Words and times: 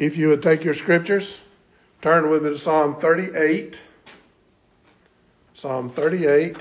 If 0.00 0.16
you 0.16 0.28
would 0.28 0.42
take 0.42 0.64
your 0.64 0.72
scriptures, 0.72 1.36
turn 2.00 2.30
with 2.30 2.42
me 2.42 2.48
to 2.48 2.58
Psalm 2.58 2.96
38. 2.96 3.78
Psalm 5.52 5.90
38. 5.90 6.56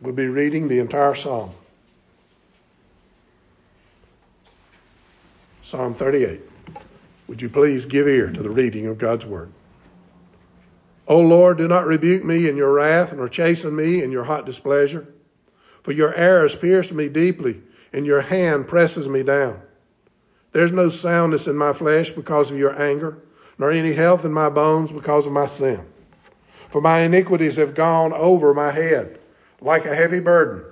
We'll 0.00 0.14
be 0.14 0.26
reading 0.26 0.68
the 0.68 0.78
entire 0.78 1.14
psalm. 1.14 1.52
Psalm 5.64 5.94
38. 5.94 6.40
Would 7.28 7.42
you 7.42 7.50
please 7.50 7.84
give 7.84 8.08
ear 8.08 8.30
to 8.30 8.42
the 8.42 8.48
reading 8.48 8.86
of 8.86 8.96
God's 8.96 9.26
word? 9.26 9.52
O 11.08 11.20
Lord, 11.20 11.58
do 11.58 11.68
not 11.68 11.86
rebuke 11.86 12.24
me 12.24 12.48
in 12.48 12.56
your 12.56 12.72
wrath, 12.72 13.12
nor 13.12 13.28
chasten 13.28 13.76
me 13.76 14.02
in 14.02 14.10
your 14.10 14.24
hot 14.24 14.46
displeasure. 14.46 15.06
For 15.82 15.92
your 15.92 16.14
arrows 16.14 16.54
pierced 16.54 16.92
me 16.92 17.10
deeply, 17.10 17.60
and 17.92 18.06
your 18.06 18.22
hand 18.22 18.66
presses 18.66 19.06
me 19.08 19.22
down. 19.22 19.60
There's 20.56 20.72
no 20.72 20.88
soundness 20.88 21.48
in 21.48 21.56
my 21.58 21.74
flesh 21.74 22.12
because 22.12 22.50
of 22.50 22.56
your 22.56 22.80
anger, 22.80 23.18
nor 23.58 23.70
any 23.70 23.92
health 23.92 24.24
in 24.24 24.32
my 24.32 24.48
bones 24.48 24.90
because 24.90 25.26
of 25.26 25.32
my 25.32 25.46
sin. 25.46 25.84
For 26.70 26.80
my 26.80 27.00
iniquities 27.00 27.56
have 27.56 27.74
gone 27.74 28.14
over 28.14 28.54
my 28.54 28.70
head 28.70 29.18
like 29.60 29.84
a 29.84 29.94
heavy 29.94 30.18
burden. 30.18 30.64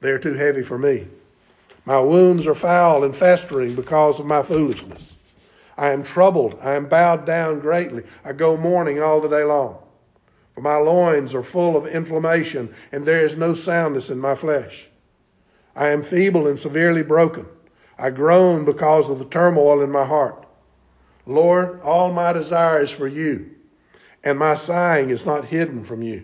They 0.00 0.10
are 0.10 0.18
too 0.18 0.34
heavy 0.34 0.64
for 0.64 0.76
me. 0.76 1.06
My 1.84 2.00
wounds 2.00 2.48
are 2.48 2.54
foul 2.56 3.04
and 3.04 3.14
festering 3.14 3.76
because 3.76 4.18
of 4.18 4.26
my 4.26 4.42
foolishness. 4.42 5.14
I 5.76 5.90
am 5.90 6.02
troubled. 6.02 6.58
I 6.60 6.72
am 6.72 6.88
bowed 6.88 7.24
down 7.24 7.60
greatly. 7.60 8.02
I 8.24 8.32
go 8.32 8.56
mourning 8.56 9.00
all 9.00 9.20
the 9.20 9.28
day 9.28 9.44
long. 9.44 9.78
For 10.56 10.62
my 10.62 10.78
loins 10.78 11.32
are 11.32 11.44
full 11.44 11.76
of 11.76 11.86
inflammation, 11.86 12.74
and 12.90 13.06
there 13.06 13.24
is 13.24 13.36
no 13.36 13.54
soundness 13.54 14.10
in 14.10 14.18
my 14.18 14.34
flesh. 14.34 14.88
I 15.76 15.90
am 15.90 16.02
feeble 16.02 16.48
and 16.48 16.58
severely 16.58 17.04
broken. 17.04 17.46
I 17.98 18.10
groan 18.10 18.64
because 18.64 19.10
of 19.10 19.18
the 19.18 19.24
turmoil 19.24 19.82
in 19.82 19.90
my 19.90 20.04
heart. 20.04 20.46
Lord, 21.26 21.80
all 21.82 22.12
my 22.12 22.32
desire 22.32 22.80
is 22.80 22.92
for 22.92 23.08
you, 23.08 23.50
and 24.22 24.38
my 24.38 24.54
sighing 24.54 25.10
is 25.10 25.26
not 25.26 25.44
hidden 25.44 25.84
from 25.84 26.02
you. 26.02 26.22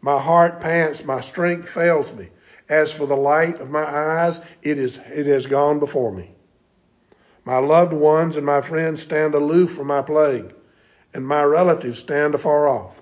My 0.00 0.20
heart 0.20 0.60
pants, 0.60 1.04
my 1.04 1.20
strength 1.20 1.68
fails 1.68 2.12
me. 2.12 2.28
As 2.68 2.92
for 2.92 3.06
the 3.06 3.16
light 3.16 3.60
of 3.60 3.70
my 3.70 3.84
eyes, 3.84 4.40
it 4.62 4.78
is 4.78 4.98
it 5.12 5.26
has 5.26 5.46
gone 5.46 5.78
before 5.80 6.12
me. 6.12 6.32
My 7.44 7.58
loved 7.58 7.92
ones 7.92 8.36
and 8.36 8.46
my 8.46 8.62
friends 8.62 9.02
stand 9.02 9.34
aloof 9.34 9.72
from 9.72 9.88
my 9.88 10.00
plague, 10.00 10.54
and 11.12 11.26
my 11.26 11.42
relatives 11.42 11.98
stand 11.98 12.34
afar 12.34 12.68
off. 12.68 13.01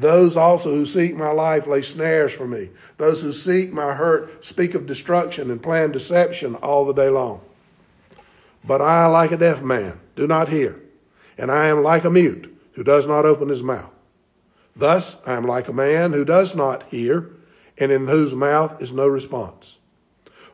Those 0.00 0.36
also 0.36 0.70
who 0.70 0.86
seek 0.86 1.16
my 1.16 1.32
life 1.32 1.66
lay 1.66 1.82
snares 1.82 2.32
for 2.32 2.46
me. 2.46 2.70
Those 2.98 3.20
who 3.20 3.32
seek 3.32 3.72
my 3.72 3.92
hurt 3.92 4.44
speak 4.44 4.74
of 4.74 4.86
destruction 4.86 5.50
and 5.50 5.60
plan 5.60 5.90
deception 5.90 6.54
all 6.56 6.84
the 6.84 6.92
day 6.92 7.08
long. 7.08 7.40
But 8.64 8.80
I, 8.80 9.06
like 9.06 9.32
a 9.32 9.36
deaf 9.36 9.60
man, 9.60 9.98
do 10.14 10.28
not 10.28 10.48
hear, 10.48 10.80
and 11.36 11.50
I 11.50 11.68
am 11.68 11.82
like 11.82 12.04
a 12.04 12.10
mute 12.10 12.56
who 12.74 12.84
does 12.84 13.06
not 13.06 13.26
open 13.26 13.48
his 13.48 13.62
mouth. 13.62 13.90
Thus 14.76 15.16
I 15.26 15.32
am 15.32 15.46
like 15.46 15.66
a 15.66 15.72
man 15.72 16.12
who 16.12 16.24
does 16.24 16.54
not 16.54 16.84
hear, 16.84 17.30
and 17.76 17.90
in 17.90 18.06
whose 18.06 18.32
mouth 18.32 18.80
is 18.80 18.92
no 18.92 19.08
response. 19.08 19.76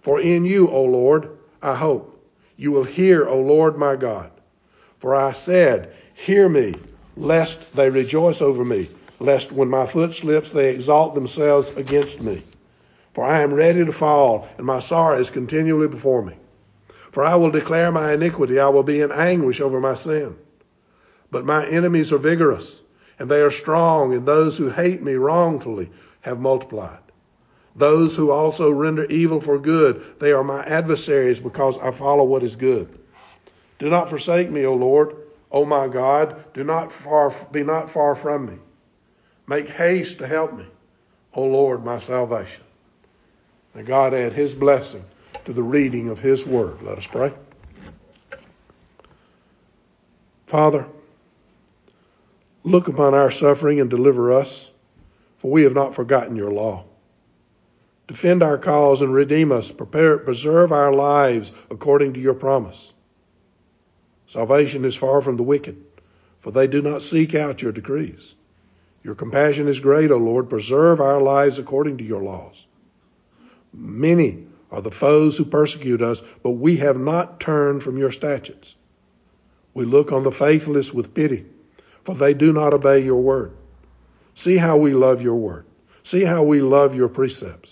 For 0.00 0.20
in 0.20 0.46
you, 0.46 0.70
O 0.70 0.84
Lord, 0.84 1.36
I 1.62 1.74
hope. 1.74 2.10
You 2.56 2.72
will 2.72 2.84
hear, 2.84 3.28
O 3.28 3.40
Lord 3.40 3.76
my 3.76 3.96
God. 3.96 4.30
For 5.00 5.14
I 5.14 5.32
said, 5.32 5.92
Hear 6.14 6.48
me, 6.48 6.76
lest 7.16 7.74
they 7.74 7.90
rejoice 7.90 8.40
over 8.40 8.64
me, 8.64 8.88
lest 9.20 9.52
when 9.52 9.68
my 9.68 9.86
foot 9.86 10.12
slips 10.12 10.50
they 10.50 10.70
exalt 10.70 11.14
themselves 11.14 11.70
against 11.70 12.20
me. 12.20 12.42
For 13.14 13.24
I 13.24 13.42
am 13.42 13.54
ready 13.54 13.84
to 13.84 13.92
fall, 13.92 14.48
and 14.58 14.66
my 14.66 14.80
sorrow 14.80 15.18
is 15.18 15.30
continually 15.30 15.88
before 15.88 16.22
me. 16.22 16.34
For 17.12 17.24
I 17.24 17.36
will 17.36 17.50
declare 17.50 17.92
my 17.92 18.12
iniquity, 18.12 18.58
I 18.58 18.68
will 18.68 18.82
be 18.82 19.00
in 19.00 19.12
anguish 19.12 19.60
over 19.60 19.80
my 19.80 19.94
sin. 19.94 20.36
But 21.30 21.44
my 21.46 21.66
enemies 21.66 22.12
are 22.12 22.18
vigorous, 22.18 22.80
and 23.18 23.30
they 23.30 23.40
are 23.40 23.52
strong, 23.52 24.12
and 24.14 24.26
those 24.26 24.56
who 24.58 24.68
hate 24.68 25.02
me 25.02 25.14
wrongfully 25.14 25.90
have 26.22 26.40
multiplied. 26.40 26.98
Those 27.76 28.14
who 28.16 28.30
also 28.30 28.70
render 28.70 29.04
evil 29.04 29.40
for 29.40 29.58
good, 29.58 30.02
they 30.20 30.32
are 30.32 30.44
my 30.44 30.64
adversaries 30.64 31.40
because 31.40 31.78
I 31.78 31.90
follow 31.92 32.24
what 32.24 32.42
is 32.42 32.56
good. 32.56 32.88
Do 33.78 33.90
not 33.90 34.08
forsake 34.08 34.50
me, 34.50 34.64
O 34.64 34.74
Lord, 34.74 35.14
O 35.50 35.64
my 35.64 35.88
God, 35.88 36.52
do 36.54 36.64
not 36.64 36.92
far, 36.92 37.32
be 37.52 37.62
not 37.62 37.90
far 37.90 38.14
from 38.14 38.46
me. 38.46 38.54
Make 39.46 39.68
haste 39.68 40.18
to 40.18 40.26
help 40.26 40.54
me, 40.54 40.64
O 41.34 41.44
Lord, 41.44 41.84
my 41.84 41.98
salvation. 41.98 42.64
May 43.74 43.82
God 43.82 44.14
add 44.14 44.32
his 44.32 44.54
blessing 44.54 45.04
to 45.44 45.52
the 45.52 45.62
reading 45.62 46.08
of 46.08 46.18
his 46.18 46.46
word. 46.46 46.80
Let 46.82 46.98
us 46.98 47.06
pray. 47.06 47.32
Father, 50.46 50.86
look 52.62 52.88
upon 52.88 53.14
our 53.14 53.30
suffering 53.30 53.80
and 53.80 53.90
deliver 53.90 54.32
us, 54.32 54.68
for 55.38 55.50
we 55.50 55.62
have 55.62 55.74
not 55.74 55.94
forgotten 55.94 56.36
your 56.36 56.50
law. 56.50 56.84
Defend 58.06 58.42
our 58.42 58.58
cause 58.58 59.02
and 59.02 59.12
redeem 59.12 59.50
us. 59.50 59.70
Prepare, 59.70 60.18
preserve 60.18 60.72
our 60.72 60.92
lives 60.92 61.52
according 61.70 62.14
to 62.14 62.20
your 62.20 62.34
promise. 62.34 62.92
Salvation 64.28 64.84
is 64.84 64.94
far 64.94 65.20
from 65.20 65.36
the 65.36 65.42
wicked, 65.42 65.82
for 66.40 66.50
they 66.50 66.66
do 66.66 66.82
not 66.82 67.02
seek 67.02 67.34
out 67.34 67.62
your 67.62 67.72
decrees. 67.72 68.34
Your 69.04 69.14
compassion 69.14 69.68
is 69.68 69.80
great, 69.80 70.10
O 70.10 70.16
Lord. 70.16 70.48
Preserve 70.48 71.00
our 71.00 71.20
lives 71.20 71.58
according 71.58 71.98
to 71.98 72.04
your 72.04 72.22
laws. 72.22 72.56
Many 73.72 74.46
are 74.72 74.80
the 74.80 74.90
foes 74.90 75.36
who 75.36 75.44
persecute 75.44 76.00
us, 76.00 76.20
but 76.42 76.52
we 76.52 76.78
have 76.78 76.96
not 76.96 77.38
turned 77.38 77.82
from 77.82 77.98
your 77.98 78.10
statutes. 78.10 78.74
We 79.74 79.84
look 79.84 80.10
on 80.10 80.24
the 80.24 80.32
faithless 80.32 80.92
with 80.92 81.14
pity, 81.14 81.44
for 82.04 82.14
they 82.14 82.32
do 82.32 82.52
not 82.52 82.72
obey 82.72 83.04
your 83.04 83.20
word. 83.20 83.52
See 84.36 84.56
how 84.56 84.78
we 84.78 84.94
love 84.94 85.20
your 85.20 85.36
word. 85.36 85.66
See 86.02 86.24
how 86.24 86.42
we 86.42 86.60
love 86.60 86.94
your 86.94 87.08
precepts. 87.08 87.70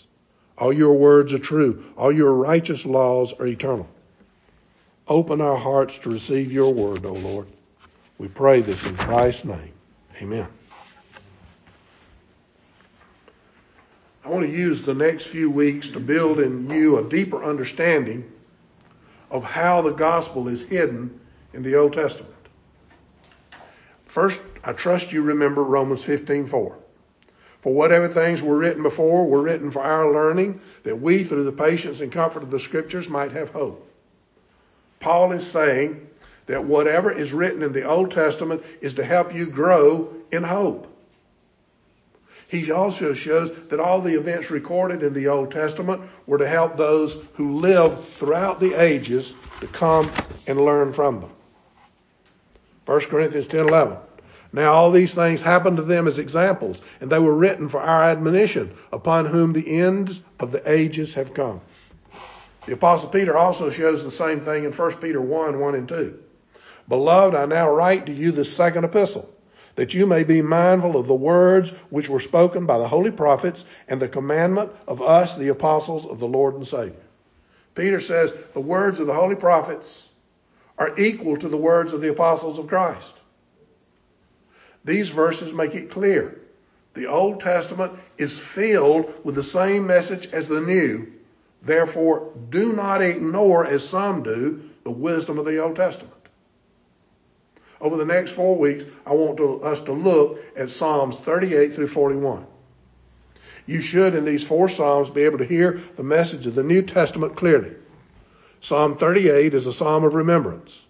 All 0.59 0.73
your 0.73 0.95
words 0.95 1.33
are 1.33 1.39
true. 1.39 1.85
All 1.97 2.13
your 2.13 2.35
righteous 2.35 2.85
laws 2.85 3.33
are 3.33 3.47
eternal. 3.47 3.89
Open 5.09 5.41
our 5.41 5.57
hearts 5.57 5.99
to 5.99 6.11
receive 6.11 6.53
your 6.53 6.73
word, 6.73 7.05
O 7.05 7.15
Lord. 7.15 7.47
We 8.19 8.29
pray 8.29 8.61
this 8.61 8.85
in 8.85 8.97
Christ's 8.97 9.45
name. 9.45 9.73
Amen. 10.21 10.47
I 14.25 14.29
want 14.29 14.32
to 14.43 14.51
use 14.51 14.83
the 14.83 14.95
next 14.95 15.27
few 15.27 15.51
weeks 15.51 15.89
to 15.91 16.01
build 16.01 16.41
in 16.41 16.69
you 16.69 16.99
a 16.99 17.09
deeper 17.09 17.43
understanding 17.43 18.31
of 19.31 19.45
how 19.45 19.81
the 19.81 19.93
gospel 19.93 20.49
is 20.49 20.63
hidden 20.63 21.19
in 21.55 21.63
the 21.63 21.75
Old 21.75 21.93
Testament. 21.93 22.35
First, 24.07 24.41
I 24.63 24.73
trust 24.73 25.13
you 25.13 25.23
remember 25.23 25.63
Romans 25.65 26.03
15:4. 26.03 26.77
For 27.61 27.73
whatever 27.73 28.09
things 28.09 28.43
were 28.43 28.59
written 28.59 28.83
before 28.83 29.27
were 29.27 29.41
written 29.41 29.71
for 29.71 29.81
our 29.81 30.13
learning, 30.13 30.61
that 30.83 31.01
we, 31.01 31.25
through 31.25 31.45
the 31.45 31.53
patience 31.53 32.01
and 32.01 32.11
comfort 32.11 32.43
of 32.43 32.51
the 32.51 32.61
Scriptures, 32.61 33.09
might 33.09 33.33
have 33.33 33.51
hope. 33.51 33.89
Paul 35.01 35.33
is 35.33 35.47
saying 35.47 36.09
that 36.47 36.65
whatever 36.65 37.11
is 37.13 37.33
written 37.33 37.63
in 37.63 37.73
the 37.73 37.85
Old 37.85 38.11
Testament 38.11 38.63
is 38.81 38.95
to 38.95 39.05
help 39.05 39.35
you 39.35 39.47
grow 39.47 40.13
in 40.33 40.43
hope. 40.43 40.92
He 42.53 42.71
also 42.71 43.15
shows 43.15 43.51
that 43.71 43.81
all 43.81 44.03
the 44.03 44.13
events 44.13 44.51
recorded 44.51 45.03
in 45.03 45.15
the 45.15 45.29
Old 45.29 45.51
Testament 45.51 46.03
were 46.27 46.37
to 46.37 46.47
help 46.47 46.77
those 46.77 47.17
who 47.33 47.57
lived 47.57 48.07
throughout 48.19 48.61
the 48.61 48.75
ages 48.75 49.33
to 49.61 49.67
come 49.69 50.13
and 50.47 50.61
learn 50.61 50.93
from 50.93 51.23
them. 51.23 51.31
1 52.85 53.01
Corinthians 53.07 53.47
10 53.47 53.69
11. 53.69 53.97
Now 54.53 54.75
all 54.75 54.91
these 54.91 55.15
things 55.15 55.41
happened 55.41 55.79
to 55.79 55.83
them 55.83 56.07
as 56.07 56.19
examples, 56.19 56.83
and 57.01 57.11
they 57.11 57.19
were 57.19 57.35
written 57.35 57.71
for 57.71 57.81
our 57.81 58.03
admonition, 58.03 58.77
upon 58.93 59.25
whom 59.25 59.55
the 59.55 59.81
ends 59.81 60.21
of 60.39 60.53
the 60.53 60.71
ages 60.71 61.15
have 61.15 61.33
come. 61.33 61.63
The 62.67 62.75
Apostle 62.75 63.09
Peter 63.09 63.35
also 63.35 63.71
shows 63.71 64.05
the 64.05 64.11
same 64.11 64.43
thing 64.43 64.65
in 64.65 64.73
1 64.73 64.97
Peter 64.97 65.23
1 65.23 65.59
1 65.59 65.75
and 65.75 65.89
2. 65.89 66.19
Beloved, 66.87 67.35
I 67.35 67.47
now 67.47 67.71
write 67.71 68.05
to 68.07 68.13
you 68.13 68.31
the 68.31 68.45
second 68.45 68.85
epistle, 68.85 69.32
that 69.75 69.95
you 69.95 70.07
may 70.07 70.25
be 70.25 70.43
mindful 70.43 70.97
of 70.97 71.07
the 71.07 71.15
words 71.15 71.71
which 71.91 72.09
were 72.09 72.21
spoken 72.21 72.67
by 72.67 72.79
the 72.79 72.89
holy 72.89 73.11
prophets 73.11 73.65
and 73.89 74.01
the 74.01 74.09
commandment 74.09 74.71
of 74.87 75.01
us, 75.01 75.35
the 75.35 75.49
apostles 75.49 76.07
of 76.07 76.19
the 76.19 76.29
Lord 76.29 76.55
and 76.55 76.67
Savior. 76.67 76.95
Peter 77.75 78.01
says 78.01 78.35
the 78.53 78.61
words 78.61 79.01
of 79.01 79.07
the 79.07 79.15
holy 79.15 79.35
prophets 79.35 80.03
are 80.79 80.99
equal 80.99 81.37
to 81.37 81.49
the 81.49 81.57
words 81.57 81.93
of 81.93 82.01
the 82.01 82.11
apostles 82.11 82.59
of 82.59 82.67
Christ. 82.67 83.15
These 84.85 85.11
verses 85.11 85.53
make 85.53 85.75
it 85.75 85.91
clear. 85.91 86.41
The 86.95 87.07
Old 87.07 87.41
Testament 87.41 87.93
is 88.19 88.39
filled 88.39 89.15
with 89.25 89.35
the 89.35 89.43
same 89.43 89.87
message 89.87 90.27
as 90.33 90.49
the 90.49 90.61
New. 90.61 91.11
Therefore, 91.63 92.33
do 92.51 92.73
not 92.73 93.01
ignore, 93.01 93.67
as 93.67 93.89
some 93.89 94.23
do, 94.23 94.69
the 94.85 94.91
wisdom 94.91 95.39
of 95.39 95.47
the 95.47 95.59
Old 95.59 95.77
Testament. 95.77 96.22
Over 97.83 97.97
the 97.97 98.05
next 98.05 98.31
four 98.31 98.57
weeks, 98.57 98.85
I 99.05 99.13
want 99.13 99.39
to, 99.39 99.61
us 99.61 99.81
to 99.81 99.93
look 99.93 100.39
at 100.57 100.71
Psalms 100.71 101.17
38 101.17 101.75
through 101.75 101.89
41. 101.89 102.47
You 103.67 103.81
should, 103.81 104.15
in 104.15 104.25
these 104.25 104.45
four 104.45 104.69
Psalms, 104.69 105.11
be 105.11 105.23
able 105.23 105.39
to 105.39 105.45
hear 105.45 105.81
the 105.97 106.05
message 106.05 106.47
of 106.47 106.55
the 106.55 106.63
New 106.63 106.83
Testament 106.83 107.35
clearly. 107.35 107.73
Psalm 108.61 108.97
38 108.97 109.53
is 109.53 109.67
a 109.67 109.73
psalm 109.73 110.05
of 110.05 110.15
remembrance. 110.15 110.81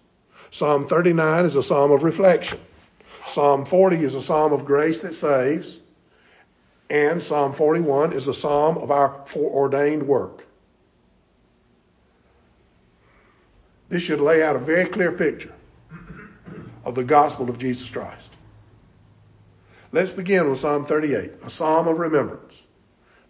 Psalm 0.51 0.87
39 0.87 1.45
is 1.45 1.55
a 1.55 1.63
psalm 1.63 1.91
of 1.91 2.03
reflection. 2.03 2.59
Psalm 3.27 3.65
40 3.65 4.03
is 4.03 4.13
a 4.13 4.21
psalm 4.21 4.53
of 4.53 4.63
grace 4.63 4.99
that 4.99 5.15
saves. 5.15 5.77
And 6.91 7.23
Psalm 7.23 7.53
41 7.53 8.13
is 8.13 8.27
a 8.27 8.35
psalm 8.35 8.77
of 8.77 8.91
our 8.91 9.23
foreordained 9.25 10.03
work. 10.03 10.45
This 13.89 14.03
should 14.03 14.21
lay 14.21 14.43
out 14.43 14.55
a 14.55 14.59
very 14.59 14.85
clear 14.85 15.11
picture 15.11 15.53
of 16.83 16.95
the 16.95 17.03
gospel 17.03 17.49
of 17.49 17.57
Jesus 17.57 17.89
Christ. 17.89 18.29
Let's 19.91 20.11
begin 20.11 20.49
with 20.49 20.59
Psalm 20.59 20.85
38, 20.85 21.33
a 21.45 21.49
psalm 21.49 21.87
of 21.87 21.99
remembrance. 21.99 22.59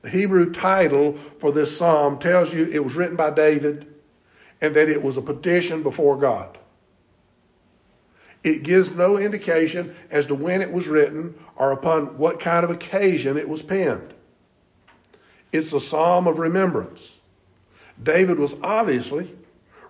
The 0.01 0.09
Hebrew 0.09 0.53
title 0.53 1.17
for 1.39 1.51
this 1.51 1.75
psalm 1.75 2.19
tells 2.19 2.53
you 2.53 2.65
it 2.65 2.83
was 2.83 2.95
written 2.95 3.15
by 3.15 3.31
David 3.31 3.87
and 4.61 4.75
that 4.75 4.89
it 4.89 5.01
was 5.01 5.17
a 5.17 5.21
petition 5.21 5.83
before 5.83 6.17
God. 6.17 6.57
It 8.43 8.63
gives 8.63 8.91
no 8.91 9.17
indication 9.17 9.95
as 10.11 10.27
to 10.27 10.35
when 10.35 10.61
it 10.61 10.71
was 10.71 10.87
written 10.87 11.35
or 11.55 11.71
upon 11.71 12.17
what 12.17 12.39
kind 12.39 12.63
of 12.63 12.69
occasion 12.69 13.37
it 13.37 13.47
was 13.47 13.61
penned. 13.61 14.13
It's 15.51 15.71
a 15.71 15.79
psalm 15.79 16.27
of 16.27 16.39
remembrance. 16.39 17.09
David 18.01 18.39
was 18.39 18.53
obviously 18.61 19.33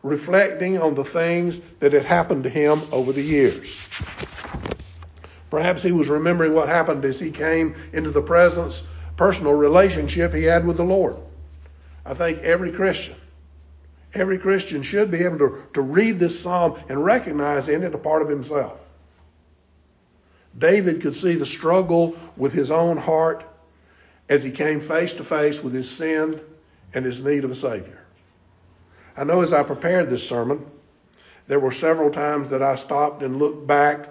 reflecting 0.04 0.78
on 0.78 0.94
the 0.94 1.04
things 1.04 1.60
that 1.80 1.94
had 1.94 2.06
happened 2.06 2.44
to 2.44 2.50
him 2.50 2.84
over 2.92 3.14
the 3.14 3.22
years. 3.22 3.76
Perhaps 5.50 5.82
he 5.82 5.92
was 5.92 6.10
remembering 6.10 6.54
what 6.54 6.68
happened 6.68 7.06
as 7.06 7.20
he 7.20 7.32
came 7.32 7.76
into 7.94 8.12
the 8.12 8.22
presence, 8.22 8.84
personal 9.16 9.54
relationship 9.54 10.34
he 10.34 10.44
had 10.44 10.66
with 10.66 10.78
the 10.78 10.84
Lord. 10.84 11.16
I 12.06 12.14
think 12.14 12.40
every 12.40 12.72
Christian, 12.72 13.16
every 14.14 14.38
Christian 14.38 14.84
should 14.84 15.10
be 15.10 15.24
able 15.24 15.38
to, 15.38 15.64
to 15.76 15.82
read 15.82 16.20
this 16.20 16.40
psalm 16.40 16.78
and 16.90 17.04
recognize 17.04 17.70
in 17.70 17.84
it 17.84 17.96
a 17.96 17.98
part 17.98 18.22
of 18.22 18.30
himself. 18.30 18.78
David 20.58 21.02
could 21.02 21.16
see 21.16 21.36
the 21.36 21.46
struggle 21.46 22.16
with 22.36 22.52
his 22.52 22.70
own 22.70 22.98
heart 22.98 23.46
as 24.28 24.44
he 24.44 24.52
came 24.52 24.82
face 24.82 25.14
to 25.14 25.24
face 25.24 25.64
with 25.64 25.74
his 25.74 25.90
sin 25.90 26.42
and 26.94 27.06
his 27.06 27.20
need 27.20 27.44
of 27.44 27.52
a 27.52 27.56
Savior. 27.56 28.03
I 29.16 29.24
know 29.24 29.42
as 29.42 29.54
I 29.54 29.64
prepared 29.64 30.10
this 30.10 30.28
sermon, 30.28 30.66
there 31.48 31.60
were 31.60 31.72
several 31.72 32.10
times 32.10 32.50
that 32.50 32.64
I 32.64 32.76
stopped 32.76 33.22
and 33.22 33.38
looked 33.38 33.68
back 33.68 34.10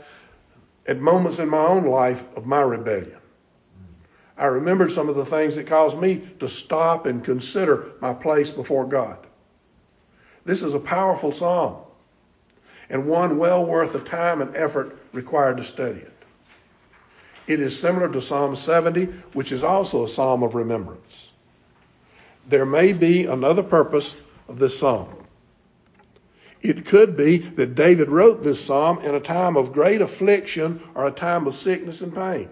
at 0.86 1.00
moments 1.00 1.38
in 1.38 1.48
my 1.48 1.64
own 1.64 1.84
life 1.84 2.22
of 2.36 2.46
my 2.46 2.60
rebellion. 2.60 3.16
I 4.36 4.46
remembered 4.46 4.92
some 4.92 5.08
of 5.08 5.16
the 5.16 5.26
things 5.26 5.54
that 5.54 5.66
caused 5.66 5.98
me 5.98 6.28
to 6.40 6.48
stop 6.48 7.06
and 7.06 7.24
consider 7.24 7.92
my 8.00 8.14
place 8.14 8.50
before 8.50 8.86
God. 8.86 9.18
This 10.44 10.62
is 10.62 10.74
a 10.74 10.80
powerful 10.80 11.32
psalm 11.32 11.76
and 12.90 13.06
one 13.06 13.38
well 13.38 13.64
worth 13.64 13.92
the 13.92 14.00
time 14.00 14.42
and 14.42 14.54
effort 14.56 14.98
required 15.12 15.56
to 15.56 15.64
study 15.64 16.00
it. 16.00 16.12
It 17.46 17.60
is 17.60 17.78
similar 17.78 18.08
to 18.08 18.22
Psalm 18.22 18.54
70, 18.54 19.06
which 19.32 19.50
is 19.50 19.64
also 19.64 20.04
a 20.04 20.08
psalm 20.08 20.42
of 20.42 20.54
remembrance. 20.54 21.30
There 22.48 22.66
may 22.66 22.92
be 22.92 23.26
another 23.26 23.62
purpose 23.62 24.14
of 24.48 24.58
this 24.58 24.78
psalm. 24.78 25.08
It 26.62 26.86
could 26.86 27.16
be 27.16 27.38
that 27.38 27.74
David 27.74 28.08
wrote 28.08 28.44
this 28.44 28.64
psalm 28.64 29.00
in 29.00 29.14
a 29.14 29.20
time 29.20 29.56
of 29.56 29.72
great 29.72 30.00
affliction 30.00 30.80
or 30.94 31.06
a 31.06 31.10
time 31.10 31.46
of 31.46 31.54
sickness 31.54 32.00
and 32.00 32.14
pain. 32.14 32.48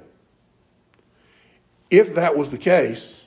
If 1.90 2.16
that 2.16 2.36
was 2.36 2.50
the 2.50 2.58
case, 2.58 3.24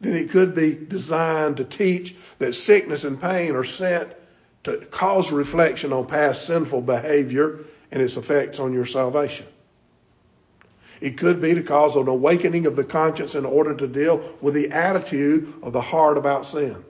then 0.00 0.14
it 0.14 0.30
could 0.30 0.54
be 0.54 0.74
designed 0.74 1.56
to 1.56 1.64
teach 1.64 2.14
that 2.38 2.54
sickness 2.54 3.04
and 3.04 3.20
pain 3.20 3.56
are 3.56 3.64
sent 3.64 4.10
to 4.64 4.78
cause 4.86 5.32
reflection 5.32 5.92
on 5.92 6.06
past 6.06 6.46
sinful 6.46 6.82
behavior 6.82 7.64
and 7.90 8.02
its 8.02 8.16
effects 8.16 8.58
on 8.58 8.72
your 8.72 8.86
salvation. 8.86 9.46
It 11.00 11.18
could 11.18 11.40
be 11.40 11.54
to 11.54 11.62
cause 11.62 11.96
an 11.96 12.08
awakening 12.08 12.66
of 12.66 12.76
the 12.76 12.84
conscience 12.84 13.34
in 13.34 13.44
order 13.44 13.74
to 13.74 13.86
deal 13.86 14.36
with 14.40 14.54
the 14.54 14.70
attitude 14.70 15.52
of 15.62 15.72
the 15.72 15.80
heart 15.80 16.16
about 16.16 16.46
sin 16.46 16.84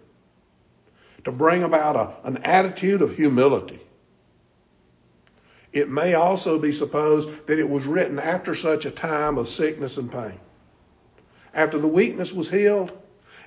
to 1.26 1.32
bring 1.32 1.64
about 1.64 1.96
a, 1.96 2.28
an 2.28 2.36
attitude 2.44 3.02
of 3.02 3.16
humility. 3.16 3.80
It 5.72 5.90
may 5.90 6.14
also 6.14 6.56
be 6.56 6.70
supposed 6.70 7.28
that 7.48 7.58
it 7.58 7.68
was 7.68 7.84
written 7.84 8.20
after 8.20 8.54
such 8.54 8.84
a 8.84 8.92
time 8.92 9.36
of 9.36 9.48
sickness 9.48 9.96
and 9.96 10.10
pain, 10.10 10.38
after 11.52 11.80
the 11.80 11.88
weakness 11.88 12.32
was 12.32 12.48
healed 12.48 12.92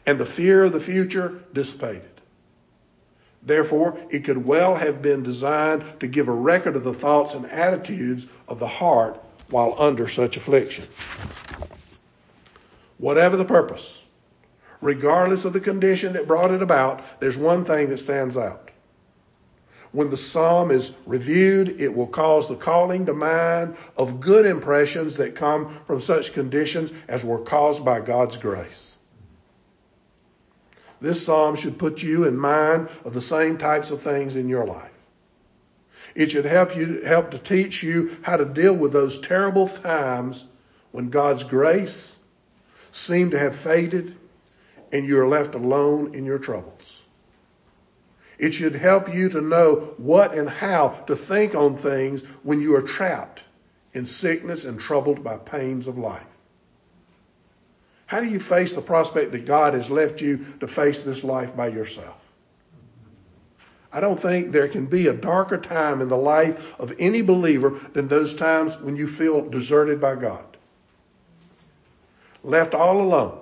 and 0.05 0.19
the 0.19 0.25
fear 0.25 0.65
of 0.65 0.73
the 0.73 0.81
future 0.81 1.41
dissipated. 1.53 2.11
Therefore, 3.43 3.97
it 4.09 4.25
could 4.25 4.45
well 4.45 4.75
have 4.75 5.01
been 5.01 5.23
designed 5.23 5.85
to 6.01 6.07
give 6.07 6.27
a 6.27 6.33
record 6.33 6.75
of 6.75 6.83
the 6.83 6.93
thoughts 6.93 7.33
and 7.33 7.49
attitudes 7.49 8.27
of 8.49 8.59
the 8.59 8.67
heart 8.67 9.23
while 9.51 9.77
under 9.79 10.09
such 10.09 10.35
affliction. 10.35 10.85
Whatever 12.97 13.37
the 13.37 13.45
purpose, 13.45 13.99
regardless 14.81 15.45
of 15.45 15.53
the 15.53 15.59
condition 15.59 16.13
that 16.13 16.27
brought 16.27 16.51
it 16.51 16.61
about, 16.61 17.03
there's 17.19 17.37
one 17.37 17.65
thing 17.65 17.89
that 17.89 17.99
stands 17.99 18.37
out. 18.37 18.69
When 19.91 20.11
the 20.11 20.17
psalm 20.17 20.69
is 20.69 20.91
reviewed, 21.05 21.81
it 21.81 21.93
will 21.93 22.07
cause 22.07 22.47
the 22.47 22.55
calling 22.55 23.07
to 23.07 23.13
mind 23.13 23.75
of 23.97 24.19
good 24.19 24.45
impressions 24.45 25.15
that 25.15 25.35
come 25.35 25.79
from 25.87 25.99
such 25.99 26.33
conditions 26.33 26.91
as 27.07 27.23
were 27.23 27.39
caused 27.39 27.83
by 27.83 27.99
God's 27.99 28.37
grace. 28.37 28.95
This 31.01 31.25
psalm 31.25 31.55
should 31.55 31.79
put 31.79 32.03
you 32.03 32.25
in 32.25 32.37
mind 32.37 32.89
of 33.03 33.13
the 33.13 33.21
same 33.21 33.57
types 33.57 33.89
of 33.89 34.01
things 34.01 34.35
in 34.35 34.47
your 34.47 34.65
life. 34.65 34.91
It 36.13 36.31
should 36.31 36.45
help 36.45 36.75
you 36.75 37.01
help 37.01 37.31
to 37.31 37.39
teach 37.39 37.81
you 37.81 38.17
how 38.21 38.37
to 38.37 38.45
deal 38.45 38.75
with 38.75 38.91
those 38.91 39.19
terrible 39.19 39.69
times 39.69 40.43
when 40.91 41.09
God's 41.09 41.43
grace 41.43 42.15
seemed 42.91 43.31
to 43.31 43.39
have 43.39 43.55
faded 43.55 44.19
and 44.91 45.06
you 45.06 45.19
are 45.19 45.27
left 45.27 45.56
alone 45.56 46.15
in 46.15 46.25
your 46.25 46.39
troubles. 46.39 47.00
It 48.38 48.53
should 48.53 48.75
help 48.75 49.13
you 49.13 49.30
to 49.30 49.41
know 49.41 49.94
what 49.97 50.33
and 50.33 50.50
how 50.50 50.89
to 51.07 51.15
think 51.15 51.56
on 51.56 51.77
things 51.77 52.24
when 52.44 52.62
you 52.62 52.75
are 52.75 52.81
trapped 52.81 53.44
in 53.94 54.06
sickness 54.06 54.63
and 54.63 54.80
troubled 54.80 55.24
by 55.24 55.38
pains 55.38 55.88
of 55.88 55.97
life. 55.97 56.24
How 58.06 58.21
do 58.21 58.27
you 58.27 58.39
face 58.39 58.74
the 58.74 58.81
prospect 58.81 59.33
that 59.33 59.45
God 59.45 59.74
has 59.74 59.89
left 59.89 60.21
you 60.21 60.45
to 60.62 60.68
face 60.68 61.00
this 61.00 61.24
life 61.24 61.56
by 61.56 61.68
yourself? 61.68 62.15
I 63.92 64.00
don't 64.00 64.19
think 64.19 64.51
there 64.51 64.68
can 64.68 64.85
be 64.85 65.07
a 65.07 65.13
darker 65.13 65.57
time 65.57 66.00
in 66.00 66.09
the 66.09 66.18
life 66.18 66.75
of 66.80 66.94
any 66.97 67.21
believer 67.21 67.80
than 67.94 68.07
those 68.07 68.33
times 68.35 68.78
when 68.78 68.95
you 68.95 69.07
feel 69.07 69.47
deserted 69.49 69.99
by 69.99 70.16
God. 70.16 70.45
Left 72.44 72.73
all 72.73 73.02
alone 73.02 73.38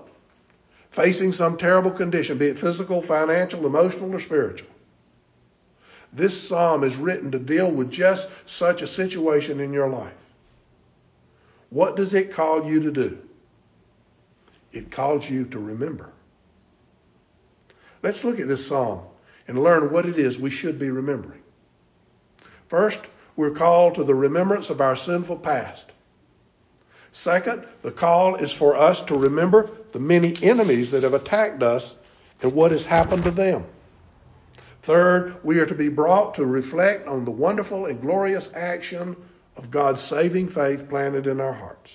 facing 0.98 1.32
some 1.32 1.56
terrible 1.56 1.92
condition, 1.92 2.40
be 2.40 2.48
it 2.48 2.58
physical, 2.58 3.04
financial, 3.04 3.68
emotional, 3.68 4.14
or 4.14 4.20
spiritual. 4.20 4.68
This 6.12 6.36
psalm 6.48 6.84
is 6.84 6.96
written 6.96 7.30
to 7.32 7.40
deal 7.40 7.72
with 7.72 7.92
just 7.92 8.28
such 8.48 8.82
a 8.82 8.88
situation 8.88 9.60
in 9.60 9.72
your 9.72 9.90
life. 9.90 10.18
What 11.70 11.98
does 11.98 12.16
it 12.16 12.34
call 12.34 12.68
you 12.68 12.80
to 12.80 12.92
do? 12.92 13.20
It 14.72 14.90
calls 14.90 15.30
you 15.30 15.46
to 15.46 15.60
remember. 15.60 16.10
Let's 18.02 18.24
look 18.24 18.40
at 18.40 18.48
this 18.48 18.66
psalm 18.66 19.02
and 19.48 19.64
learn 19.64 19.92
what 19.92 20.08
it 20.08 20.18
is 20.18 20.40
we 20.40 20.50
should 20.50 20.80
be 20.80 20.90
remembering. 20.90 21.44
First, 22.70 23.02
we're 23.36 23.52
called 23.52 23.94
to 23.96 24.04
the 24.04 24.16
remembrance 24.16 24.72
of 24.72 24.82
our 24.82 24.96
sinful 24.96 25.38
past. 25.38 25.92
Second, 27.20 27.66
the 27.82 27.92
call 27.92 28.36
is 28.36 28.54
for 28.54 28.76
us 28.76 29.02
to 29.02 29.18
remember 29.18 29.72
the 29.92 30.00
many 30.00 30.36
enemies 30.44 30.92
that 30.92 31.02
have 31.02 31.16
attacked 31.16 31.64
us 31.64 31.96
and 32.44 32.54
what 32.54 32.72
has 32.72 32.86
happened 32.86 33.24
to 33.24 33.32
them. 33.32 33.66
Third, 34.84 35.36
we 35.44 35.60
are 35.60 35.66
to 35.66 35.74
be 35.74 35.90
brought 35.90 36.36
to 36.36 36.46
reflect 36.46 37.08
on 37.08 37.26
the 37.26 37.32
wonderful 37.32 37.88
and 37.88 38.00
glorious 38.00 38.52
action 38.54 39.16
of 39.56 39.72
God's 39.72 40.02
saving 40.04 40.50
faith 40.50 40.88
planted 40.90 41.26
in 41.26 41.42
our 41.42 41.54
hearts. 41.54 41.92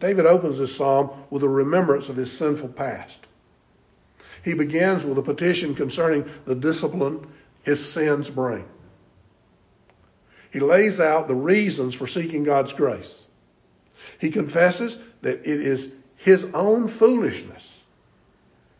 David 0.00 0.26
opens 0.26 0.58
this 0.58 0.74
psalm 0.74 1.10
with 1.30 1.44
a 1.44 1.48
remembrance 1.48 2.08
of 2.08 2.16
his 2.16 2.36
sinful 2.36 2.70
past. 2.70 3.20
He 4.44 4.54
begins 4.54 5.04
with 5.04 5.16
a 5.16 5.22
petition 5.22 5.76
concerning 5.76 6.28
the 6.44 6.56
discipline 6.56 7.24
his 7.62 7.92
sins 7.92 8.28
bring. 8.28 8.64
He 10.52 10.58
lays 10.58 10.98
out 10.98 11.28
the 11.28 11.36
reasons 11.36 11.94
for 11.94 12.08
seeking 12.08 12.42
God's 12.42 12.72
grace. 12.72 13.26
He 14.18 14.30
confesses 14.30 14.98
that 15.22 15.40
it 15.48 15.60
is 15.60 15.88
his 16.16 16.44
own 16.52 16.88
foolishness 16.88 17.80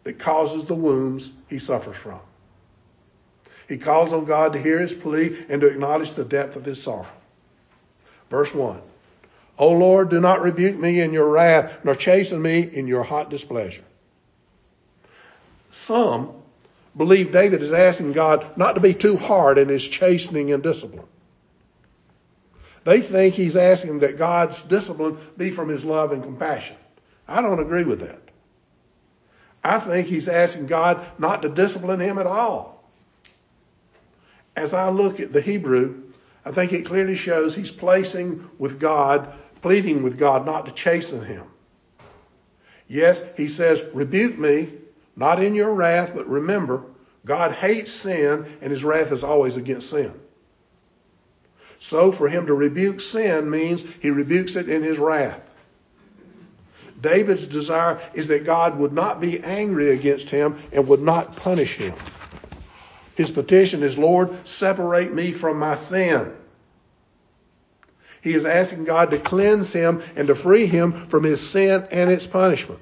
that 0.05 0.19
causes 0.19 0.65
the 0.65 0.75
wounds 0.75 1.31
he 1.49 1.59
suffers 1.59 1.97
from. 1.97 2.21
He 3.69 3.77
calls 3.77 4.13
on 4.13 4.25
God 4.25 4.53
to 4.55 4.63
hear 4.63 4.79
his 4.79 4.93
plea 4.93 5.45
and 5.49 5.61
to 5.61 5.69
acknowledge 5.69 6.13
the 6.13 6.25
depth 6.25 6.57
of 6.57 6.65
his 6.65 6.83
sorrow. 6.83 7.07
Verse 8.31 8.53
1 8.53 8.81
O 9.59 9.73
Lord, 9.73 10.09
do 10.09 10.21
not 10.21 10.43
rebuke 10.43 10.79
me 10.79 11.01
in 11.01 11.13
your 11.13 11.29
wrath, 11.29 11.73
nor 11.85 11.95
chasten 11.95 12.41
me 12.41 12.61
in 12.61 12.87
your 12.87 13.03
hot 13.03 13.29
displeasure. 13.29 13.85
Some 15.73 16.31
believe 16.97 17.33
David 17.33 17.63
is 17.63 17.73
asking 17.73 18.13
God 18.13 18.57
not 18.57 18.75
to 18.75 18.81
be 18.81 18.95
too 18.95 19.17
hard 19.17 19.59
in 19.59 19.69
his 19.69 19.87
chastening 19.87 20.53
and 20.53 20.63
discipline. 20.63 21.07
They 22.89 23.03
think 23.03 23.35
he's 23.35 23.55
asking 23.55 23.99
that 23.99 24.17
God's 24.17 24.63
discipline 24.63 25.19
be 25.37 25.51
from 25.51 25.69
his 25.69 25.85
love 25.85 26.11
and 26.11 26.23
compassion. 26.23 26.75
I 27.29 27.43
don't 27.43 27.61
agree 27.61 27.85
with 27.85 28.01
that. 28.01 28.23
I 29.63 29.79
think 29.79 30.09
he's 30.09 30.27
asking 30.27 30.69
God 30.69 31.05
not 31.19 31.43
to 31.43 31.51
discipline 31.51 32.01
him 32.01 32.17
at 32.17 32.27
all. 32.27 32.83
As 34.57 34.73
I 34.73 34.89
look 34.89 35.21
at 35.21 35.35
the 35.35 35.43
Hebrew, 35.43 36.03
I 36.47 36.53
think 36.53 36.73
it 36.73 36.87
clearly 36.87 37.15
shows 37.15 37.55
he's 37.55 37.71
placing 37.71 38.49
with 38.57 38.81
God, 38.81 39.35
pleading 39.61 40.03
with 40.03 40.19
God 40.19 40.47
not 40.47 40.65
to 40.65 40.73
chasten 40.73 41.23
him. 41.23 41.45
Yes, 42.87 43.23
he 43.37 43.49
says, 43.49 43.83
rebuke 43.93 44.39
me, 44.39 44.73
not 45.15 45.43
in 45.43 45.55
your 45.55 45.75
wrath, 45.75 46.13
but 46.15 46.27
remember, 46.27 46.85
God 47.27 47.53
hates 47.53 47.93
sin 47.93 48.47
and 48.63 48.73
his 48.73 48.83
wrath 48.83 49.13
is 49.13 49.25
always 49.25 49.57
against 49.57 49.91
sin. 49.91 50.19
So 51.79 52.13
for 52.13 52.29
him 52.29 52.47
to 52.47 52.55
rebuke 52.55 53.01
sin 53.01 53.49
means 53.49 53.85
he 54.01 54.11
rebukes 54.11 54.57
it 54.57 54.69
in 54.69 54.83
his 54.83 54.99
wrath. 54.99 55.41
David's 57.01 57.47
desire 57.47 58.01
is 58.15 58.29
that 58.29 58.45
God 58.45 58.79
would 58.79 58.93
not 58.93 59.21
be 59.21 59.41
angry 59.41 59.91
against 59.91 60.31
him 60.31 60.59
and 60.73 60.89
would 60.89 61.01
not 61.01 61.37
punish 61.37 61.77
him. 61.77 61.95
His 63.15 63.31
petition 63.31 63.83
is, 63.83 63.97
Lord, 63.97 64.47
separate 64.47 65.13
me 65.13 65.33
from 65.33 65.59
my 65.59 65.77
sin. 65.77 66.33
He 68.21 68.35
is 68.35 68.45
asking 68.45 68.85
God 68.85 69.13
to 69.13 69.19
cleanse 69.19 69.73
him 69.73 70.03
and 70.17 70.29
to 70.29 70.35
free 70.35 70.67
him 70.67 71.07
from 71.09 71.23
his 71.25 71.41
sin 71.41 71.87
and 71.91 72.11
its 72.11 72.27
punishment. 72.27 72.81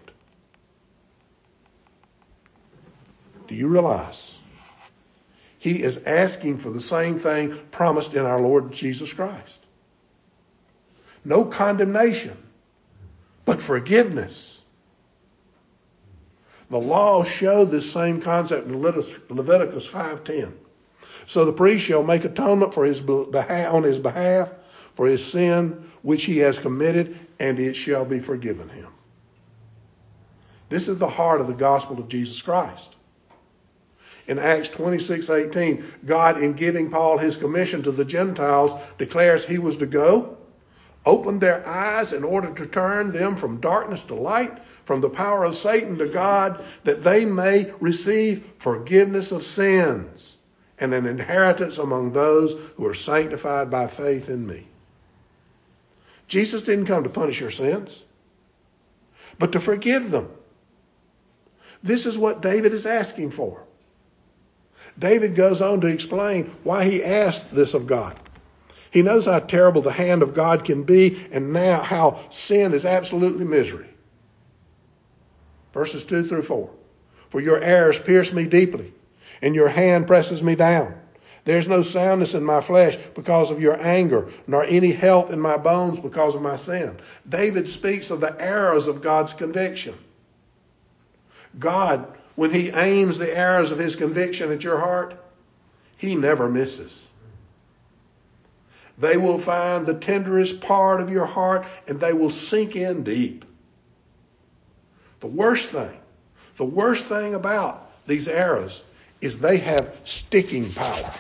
Do 3.49 3.55
you 3.55 3.69
realize? 3.69 4.36
He 5.66 5.82
is 5.82 5.99
asking 6.06 6.58
for 6.58 6.70
the 6.70 6.80
same 6.80 7.18
thing 7.18 7.58
promised 7.73 8.14
in 8.14 8.25
our 8.25 8.40
Lord 8.40 8.70
Jesus 8.70 9.12
Christ. 9.12 9.58
No 11.25 11.44
condemnation, 11.44 12.37
but 13.44 13.61
forgiveness. 13.61 14.62
The 16.70 16.78
law 16.78 17.25
showed 17.25 17.73
this 17.73 17.90
same 17.90 18.20
concept 18.20 18.68
in 18.68 18.80
Leviticus 18.80 19.88
5:10. 19.88 20.52
So 21.26 21.44
the 21.44 21.52
priest 21.52 21.85
shall 21.85 22.04
make 22.04 22.25
atonement 22.25 22.73
for 22.73 22.85
his 22.85 23.00
behalf, 23.00 23.75
on 23.75 23.82
his 23.82 23.99
behalf 23.99 24.50
for 24.94 25.08
his 25.08 25.25
sin 25.25 25.90
which 26.02 26.23
he 26.23 26.38
has 26.38 26.61
committed, 26.61 27.18
and 27.40 27.58
it 27.58 27.75
shall 27.75 28.04
be 28.04 28.20
forgiven 28.20 28.68
him. 28.68 28.92
This 30.68 30.87
is 30.87 30.99
the 30.99 31.11
heart 31.11 31.40
of 31.40 31.49
the 31.49 31.54
gospel 31.54 31.99
of 31.99 32.06
Jesus 32.08 32.40
Christ. 32.40 32.96
In 34.28 34.38
Acts 34.38 34.68
26:18, 34.71 35.85
God 36.04 36.42
in 36.42 36.54
giving 36.54 36.90
Paul 36.90 37.18
his 37.18 37.37
commission 37.37 37.83
to 37.85 37.92
the 37.92 38.04
Gentiles 38.04 38.80
declares 38.99 39.45
he 39.45 39.59
was 39.59 39.76
to 39.76 39.87
go, 39.87 40.37
open 41.04 41.38
their 41.38 41.66
eyes 41.66 42.12
in 42.12 42.25
order 42.25 42.52
to 42.52 42.66
turn 42.66 43.12
them 43.12 43.37
from 43.37 43.61
darkness 43.61 44.02
to 44.02 44.14
light, 44.14 44.59
from 44.85 45.00
the 45.00 45.09
power 45.09 45.45
of 45.45 45.56
Satan 45.56 45.99
to 45.99 46.09
God, 46.09 46.64
that 46.85 47.04
they 47.04 47.25
may 47.25 47.73
receive 47.80 48.45
forgiveness 48.59 49.30
of 49.30 49.45
sins 49.45 50.35
and 50.78 50.92
an 50.92 51.06
inheritance 51.06 51.78
among 51.78 52.12
those 52.12 52.56
who 52.76 52.87
are 52.87 52.95
sanctified 52.95 53.71
by 53.71 53.87
faith 53.87 54.28
in 54.28 54.47
me. 54.47 54.66
Jesus 56.28 56.62
didn't 56.62 56.87
come 56.87 57.04
to 57.04 57.09
punish 57.09 57.40
your 57.40 57.52
sins, 57.52 58.02
but 59.38 59.52
to 59.52 59.61
forgive 59.61 60.11
them. 60.11 60.28
This 61.83 62.04
is 62.04 62.18
what 62.18 62.42
David 62.42 62.75
is 62.75 62.85
asking 62.85 63.30
for. 63.30 63.62
David 64.99 65.35
goes 65.35 65.61
on 65.61 65.81
to 65.83 65.87
explain 65.87 66.55
why 66.65 66.85
he 66.85 67.05
asked 67.05 67.55
this 67.55 67.75
of 67.75 67.87
God. 67.87 68.19
He 68.91 69.03
knows 69.03 69.26
how 69.26 69.41
terrible 69.41 69.83
the 69.83 69.93
hand 69.93 70.23
of 70.23 70.35
God 70.35 70.65
can 70.65 70.85
be 70.85 71.26
and 71.31 71.53
now 71.53 71.83
how 71.83 72.21
sin 72.31 72.73
is 72.73 72.87
absolutely 72.87 73.45
misery. 73.45 73.88
Verses 75.75 76.05
2 76.05 76.29
through 76.29 76.43
4. 76.43 76.71
For 77.29 77.41
your 77.41 77.62
arrows 77.62 77.99
pierce 77.99 78.33
me 78.33 78.47
deeply, 78.47 78.95
and 79.43 79.55
your 79.55 79.69
hand 79.69 80.07
presses 80.07 80.43
me 80.43 80.55
down. 80.55 80.95
There's 81.45 81.69
no 81.69 81.83
soundness 81.83 82.35
in 82.35 82.43
my 82.43 82.61
flesh 82.61 82.99
because 83.15 83.50
of 83.50 83.61
your 83.61 83.81
anger, 83.81 84.33
nor 84.47 84.65
any 84.65 84.93
health 84.93 85.31
in 85.31 85.38
my 85.38 85.57
bones 85.57 86.00
because 86.00 86.35
of 86.35 86.43
my 86.43 86.57
sin. 86.57 86.99
David 87.29 87.69
speaks 87.69 88.11
of 88.11 88.21
the 88.21 88.41
arrows 88.41 88.87
of 88.87 89.03
God's 89.03 89.33
conviction. 89.33 89.95
God 91.59 92.07
when 92.37 92.50
he 92.50 92.71
aims 92.71 93.19
the 93.19 93.37
arrows 93.37 93.71
of 93.73 93.78
his 93.78 93.97
conviction 93.97 94.52
at 94.52 94.62
your 94.62 94.78
heart, 94.78 95.19
he 95.97 96.14
never 96.14 96.49
misses. 96.49 97.09
They 98.99 99.16
will 99.16 99.38
find 99.38 99.85
the 99.85 99.95
tenderest 99.95 100.61
part 100.61 101.00
of 101.00 101.11
your 101.11 101.26
heart 101.26 101.66
and 101.87 102.00
they 102.00 102.12
will 102.12 102.31
sink 102.31 102.76
in 102.76 103.02
deep. 103.02 103.45
The 105.21 105.26
worst 105.26 105.71
thing, 105.71 105.99
the 106.57 106.64
worst 106.64 107.07
thing 107.07 107.35
about 107.35 107.90
these 108.07 108.28
arrows 108.28 108.83
is 109.21 109.38
they 109.38 109.59
have 109.59 109.97
sticking 110.05 110.73
power. 110.73 111.12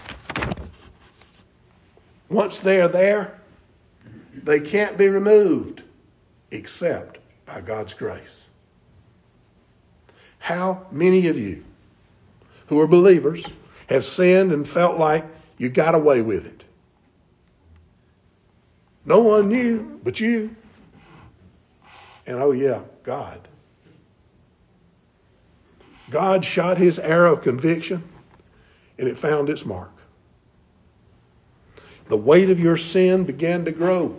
Once 2.28 2.58
they 2.58 2.80
are 2.80 2.88
there, 2.88 3.40
they 4.42 4.60
can't 4.60 4.98
be 4.98 5.08
removed 5.08 5.82
except 6.50 7.18
by 7.46 7.60
God's 7.60 7.94
grace. 7.94 8.45
How 10.46 10.86
many 10.92 11.26
of 11.26 11.36
you 11.36 11.64
who 12.68 12.78
are 12.78 12.86
believers 12.86 13.44
have 13.88 14.04
sinned 14.04 14.52
and 14.52 14.68
felt 14.68 14.96
like 14.96 15.24
you 15.58 15.68
got 15.68 15.96
away 15.96 16.22
with 16.22 16.46
it? 16.46 16.62
No 19.04 19.18
one 19.22 19.48
knew 19.48 19.98
but 20.04 20.20
you. 20.20 20.54
And 22.28 22.36
oh, 22.36 22.52
yeah, 22.52 22.82
God. 23.02 23.48
God 26.10 26.44
shot 26.44 26.78
his 26.78 27.00
arrow 27.00 27.32
of 27.32 27.42
conviction 27.42 28.04
and 28.98 29.08
it 29.08 29.18
found 29.18 29.50
its 29.50 29.64
mark. 29.64 29.90
The 32.06 32.16
weight 32.16 32.50
of 32.50 32.60
your 32.60 32.76
sin 32.76 33.24
began 33.24 33.64
to 33.64 33.72
grow. 33.72 34.16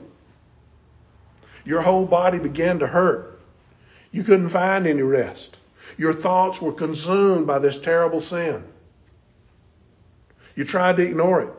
Your 1.63 1.81
whole 1.81 2.05
body 2.05 2.39
began 2.39 2.79
to 2.79 2.87
hurt. 2.87 3.39
You 4.11 4.25
couldn't 4.25 4.49
find 4.49 4.87
any 4.87 5.03
rest. 5.03 5.56
Your 5.97 6.13
thoughts 6.13 6.61
were 6.61 6.73
consumed 6.73 7.47
by 7.47 7.59
this 7.59 7.77
terrible 7.77 8.21
sin. 8.21 8.63
You 10.55 10.65
tried 10.65 10.97
to 10.97 11.03
ignore 11.03 11.41
it, 11.41 11.53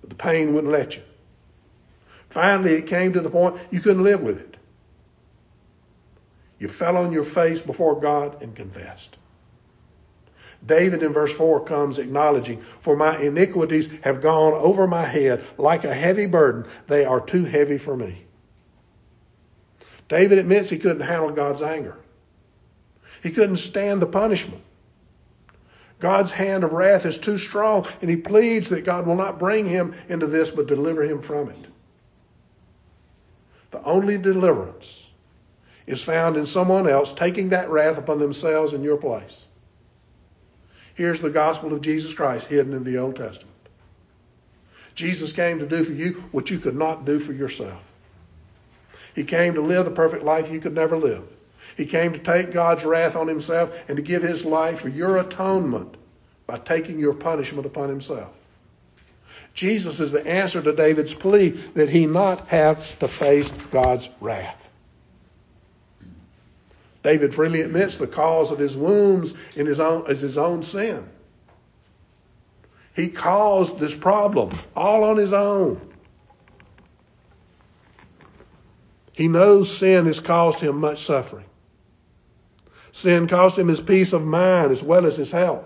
but 0.00 0.10
the 0.10 0.16
pain 0.16 0.54
wouldn't 0.54 0.72
let 0.72 0.96
you. 0.96 1.02
Finally, 2.30 2.74
it 2.74 2.86
came 2.86 3.12
to 3.12 3.20
the 3.20 3.30
point 3.30 3.56
you 3.70 3.80
couldn't 3.80 4.04
live 4.04 4.22
with 4.22 4.38
it. 4.38 4.56
You 6.58 6.68
fell 6.68 6.96
on 6.96 7.10
your 7.10 7.24
face 7.24 7.60
before 7.60 8.00
God 8.00 8.42
and 8.42 8.54
confessed. 8.54 9.16
David 10.66 11.02
in 11.02 11.12
verse 11.14 11.32
4 11.32 11.64
comes 11.64 11.98
acknowledging, 11.98 12.62
For 12.80 12.94
my 12.94 13.18
iniquities 13.18 13.88
have 14.02 14.20
gone 14.20 14.52
over 14.52 14.86
my 14.86 15.04
head 15.04 15.42
like 15.56 15.84
a 15.84 15.94
heavy 15.94 16.26
burden. 16.26 16.66
They 16.86 17.06
are 17.06 17.20
too 17.20 17.44
heavy 17.44 17.78
for 17.78 17.96
me. 17.96 18.24
David 20.08 20.38
admits 20.38 20.68
he 20.68 20.78
couldn't 20.78 21.00
handle 21.00 21.30
God's 21.30 21.62
anger. 21.62 21.96
He 23.22 23.30
couldn't 23.30 23.58
stand 23.58 24.00
the 24.00 24.06
punishment. 24.06 24.62
God's 25.98 26.32
hand 26.32 26.64
of 26.64 26.72
wrath 26.72 27.04
is 27.04 27.18
too 27.18 27.36
strong, 27.36 27.86
and 28.00 28.08
he 28.08 28.16
pleads 28.16 28.70
that 28.70 28.86
God 28.86 29.06
will 29.06 29.16
not 29.16 29.38
bring 29.38 29.68
him 29.68 29.94
into 30.08 30.26
this, 30.26 30.48
but 30.50 30.66
deliver 30.66 31.02
him 31.02 31.20
from 31.20 31.50
it. 31.50 31.66
The 33.70 33.82
only 33.84 34.16
deliverance 34.16 35.02
is 35.86 36.02
found 36.02 36.36
in 36.36 36.46
someone 36.46 36.88
else 36.88 37.12
taking 37.12 37.50
that 37.50 37.68
wrath 37.68 37.98
upon 37.98 38.18
themselves 38.18 38.72
in 38.72 38.82
your 38.82 38.96
place. 38.96 39.44
Here's 40.94 41.20
the 41.20 41.30
gospel 41.30 41.72
of 41.72 41.82
Jesus 41.82 42.14
Christ 42.14 42.46
hidden 42.46 42.72
in 42.72 42.84
the 42.84 42.98
Old 42.98 43.16
Testament. 43.16 43.56
Jesus 44.94 45.32
came 45.32 45.58
to 45.58 45.66
do 45.66 45.84
for 45.84 45.92
you 45.92 46.24
what 46.32 46.50
you 46.50 46.58
could 46.58 46.76
not 46.76 47.04
do 47.04 47.20
for 47.20 47.32
yourself. 47.32 47.80
He 49.14 49.24
came 49.24 49.54
to 49.54 49.60
live 49.60 49.84
the 49.84 49.90
perfect 49.90 50.24
life 50.24 50.50
you 50.50 50.60
could 50.60 50.74
never 50.74 50.96
live. 50.96 51.24
He 51.80 51.86
came 51.86 52.12
to 52.12 52.18
take 52.18 52.52
God's 52.52 52.84
wrath 52.84 53.16
on 53.16 53.26
himself 53.26 53.72
and 53.88 53.96
to 53.96 54.02
give 54.02 54.22
his 54.22 54.44
life 54.44 54.80
for 54.80 54.90
your 54.90 55.16
atonement 55.16 55.96
by 56.46 56.58
taking 56.58 56.98
your 56.98 57.14
punishment 57.14 57.64
upon 57.64 57.88
himself. 57.88 58.28
Jesus 59.54 59.98
is 59.98 60.12
the 60.12 60.26
answer 60.26 60.60
to 60.60 60.76
David's 60.76 61.14
plea 61.14 61.48
that 61.72 61.88
he 61.88 62.04
not 62.04 62.48
have 62.48 62.98
to 62.98 63.08
face 63.08 63.48
God's 63.72 64.10
wrath. 64.20 64.68
David 67.02 67.34
freely 67.34 67.62
admits 67.62 67.96
the 67.96 68.06
cause 68.06 68.50
of 68.50 68.58
his 68.58 68.76
wounds 68.76 69.32
in 69.56 69.64
his 69.64 69.80
own, 69.80 70.04
is 70.10 70.20
his 70.20 70.36
own 70.36 70.62
sin. 70.62 71.08
He 72.94 73.08
caused 73.08 73.78
this 73.78 73.94
problem 73.94 74.58
all 74.76 75.02
on 75.02 75.16
his 75.16 75.32
own. 75.32 75.80
He 79.14 79.28
knows 79.28 79.74
sin 79.74 80.04
has 80.04 80.20
caused 80.20 80.58
him 80.58 80.76
much 80.76 81.06
suffering. 81.06 81.46
Sin 83.00 83.28
cost 83.28 83.56
him 83.56 83.68
his 83.68 83.80
peace 83.80 84.12
of 84.12 84.26
mind 84.26 84.72
as 84.72 84.82
well 84.82 85.06
as 85.06 85.16
his 85.16 85.30
health. 85.30 85.64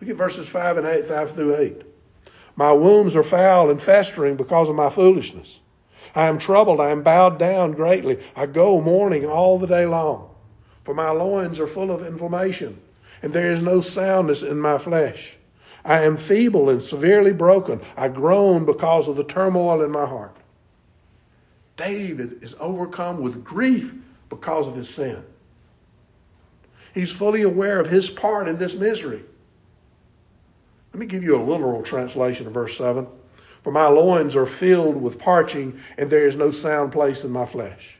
Look 0.00 0.10
at 0.10 0.16
verses 0.16 0.50
5 0.50 0.76
and 0.76 0.86
8, 0.86 1.08
5 1.08 1.32
through 1.32 1.56
8. 1.56 1.82
My 2.56 2.72
wombs 2.72 3.16
are 3.16 3.22
foul 3.22 3.70
and 3.70 3.80
festering 3.80 4.36
because 4.36 4.68
of 4.68 4.74
my 4.74 4.90
foolishness. 4.90 5.60
I 6.14 6.26
am 6.26 6.36
troubled. 6.36 6.78
I 6.78 6.90
am 6.90 7.02
bowed 7.02 7.38
down 7.38 7.72
greatly. 7.72 8.18
I 8.36 8.44
go 8.44 8.82
mourning 8.82 9.24
all 9.24 9.58
the 9.58 9.66
day 9.66 9.86
long. 9.86 10.28
For 10.84 10.92
my 10.92 11.08
loins 11.08 11.58
are 11.58 11.66
full 11.66 11.90
of 11.90 12.06
inflammation, 12.06 12.78
and 13.22 13.32
there 13.32 13.50
is 13.50 13.62
no 13.62 13.80
soundness 13.80 14.42
in 14.42 14.60
my 14.60 14.76
flesh. 14.76 15.38
I 15.86 16.02
am 16.02 16.18
feeble 16.18 16.68
and 16.68 16.82
severely 16.82 17.32
broken. 17.32 17.80
I 17.96 18.08
groan 18.08 18.66
because 18.66 19.08
of 19.08 19.16
the 19.16 19.24
turmoil 19.24 19.82
in 19.82 19.90
my 19.90 20.04
heart. 20.04 20.36
David 21.78 22.42
is 22.42 22.54
overcome 22.60 23.22
with 23.22 23.42
grief 23.42 23.90
because 24.28 24.66
of 24.66 24.74
his 24.74 24.90
sin. 24.90 25.24
He's 26.94 27.10
fully 27.10 27.42
aware 27.42 27.80
of 27.80 27.88
his 27.88 28.10
part 28.10 28.48
in 28.48 28.58
this 28.58 28.74
misery. 28.74 29.22
Let 30.92 31.00
me 31.00 31.06
give 31.06 31.22
you 31.22 31.36
a 31.36 31.42
literal 31.42 31.82
translation 31.82 32.46
of 32.46 32.52
verse 32.52 32.76
7. 32.76 33.06
For 33.62 33.70
my 33.70 33.86
loins 33.86 34.34
are 34.36 34.46
filled 34.46 34.96
with 34.96 35.18
parching, 35.18 35.80
and 35.98 36.10
there 36.10 36.26
is 36.26 36.34
no 36.34 36.50
sound 36.50 36.92
place 36.92 37.24
in 37.24 37.30
my 37.30 37.46
flesh. 37.46 37.96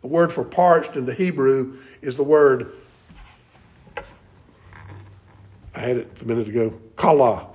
The 0.00 0.06
word 0.08 0.32
for 0.32 0.44
parched 0.44 0.96
in 0.96 1.06
the 1.06 1.14
Hebrew 1.14 1.78
is 2.02 2.16
the 2.16 2.24
word, 2.24 2.72
I 5.74 5.80
had 5.80 5.96
it 5.98 6.22
a 6.22 6.24
minute 6.24 6.48
ago, 6.48 6.72
kala. 6.96 7.48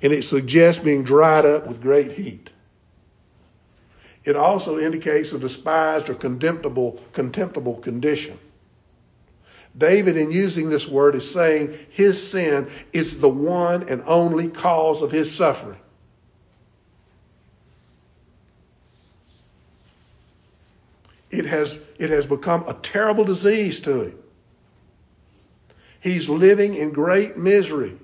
And 0.00 0.12
it 0.12 0.24
suggests 0.24 0.82
being 0.82 1.02
dried 1.02 1.44
up 1.44 1.66
with 1.66 1.82
great 1.82 2.12
heat. 2.12 2.50
It 4.24 4.36
also 4.36 4.78
indicates 4.78 5.32
a 5.32 5.38
despised 5.38 6.08
or 6.08 6.14
contemptible, 6.14 7.00
contemptible 7.12 7.76
condition. 7.76 8.38
David, 9.76 10.16
in 10.16 10.30
using 10.30 10.70
this 10.70 10.86
word, 10.86 11.16
is 11.16 11.28
saying 11.28 11.76
his 11.90 12.30
sin 12.30 12.70
is 12.92 13.18
the 13.18 13.28
one 13.28 13.88
and 13.88 14.02
only 14.06 14.48
cause 14.48 15.02
of 15.02 15.10
his 15.10 15.34
suffering. 15.34 15.78
It 21.30 21.46
has, 21.46 21.76
it 21.98 22.10
has 22.10 22.24
become 22.24 22.68
a 22.68 22.74
terrible 22.74 23.24
disease 23.24 23.80
to 23.80 24.02
him. 24.02 24.18
He's 26.00 26.28
living 26.28 26.74
in 26.74 26.90
great 26.90 27.36
misery. 27.36 27.98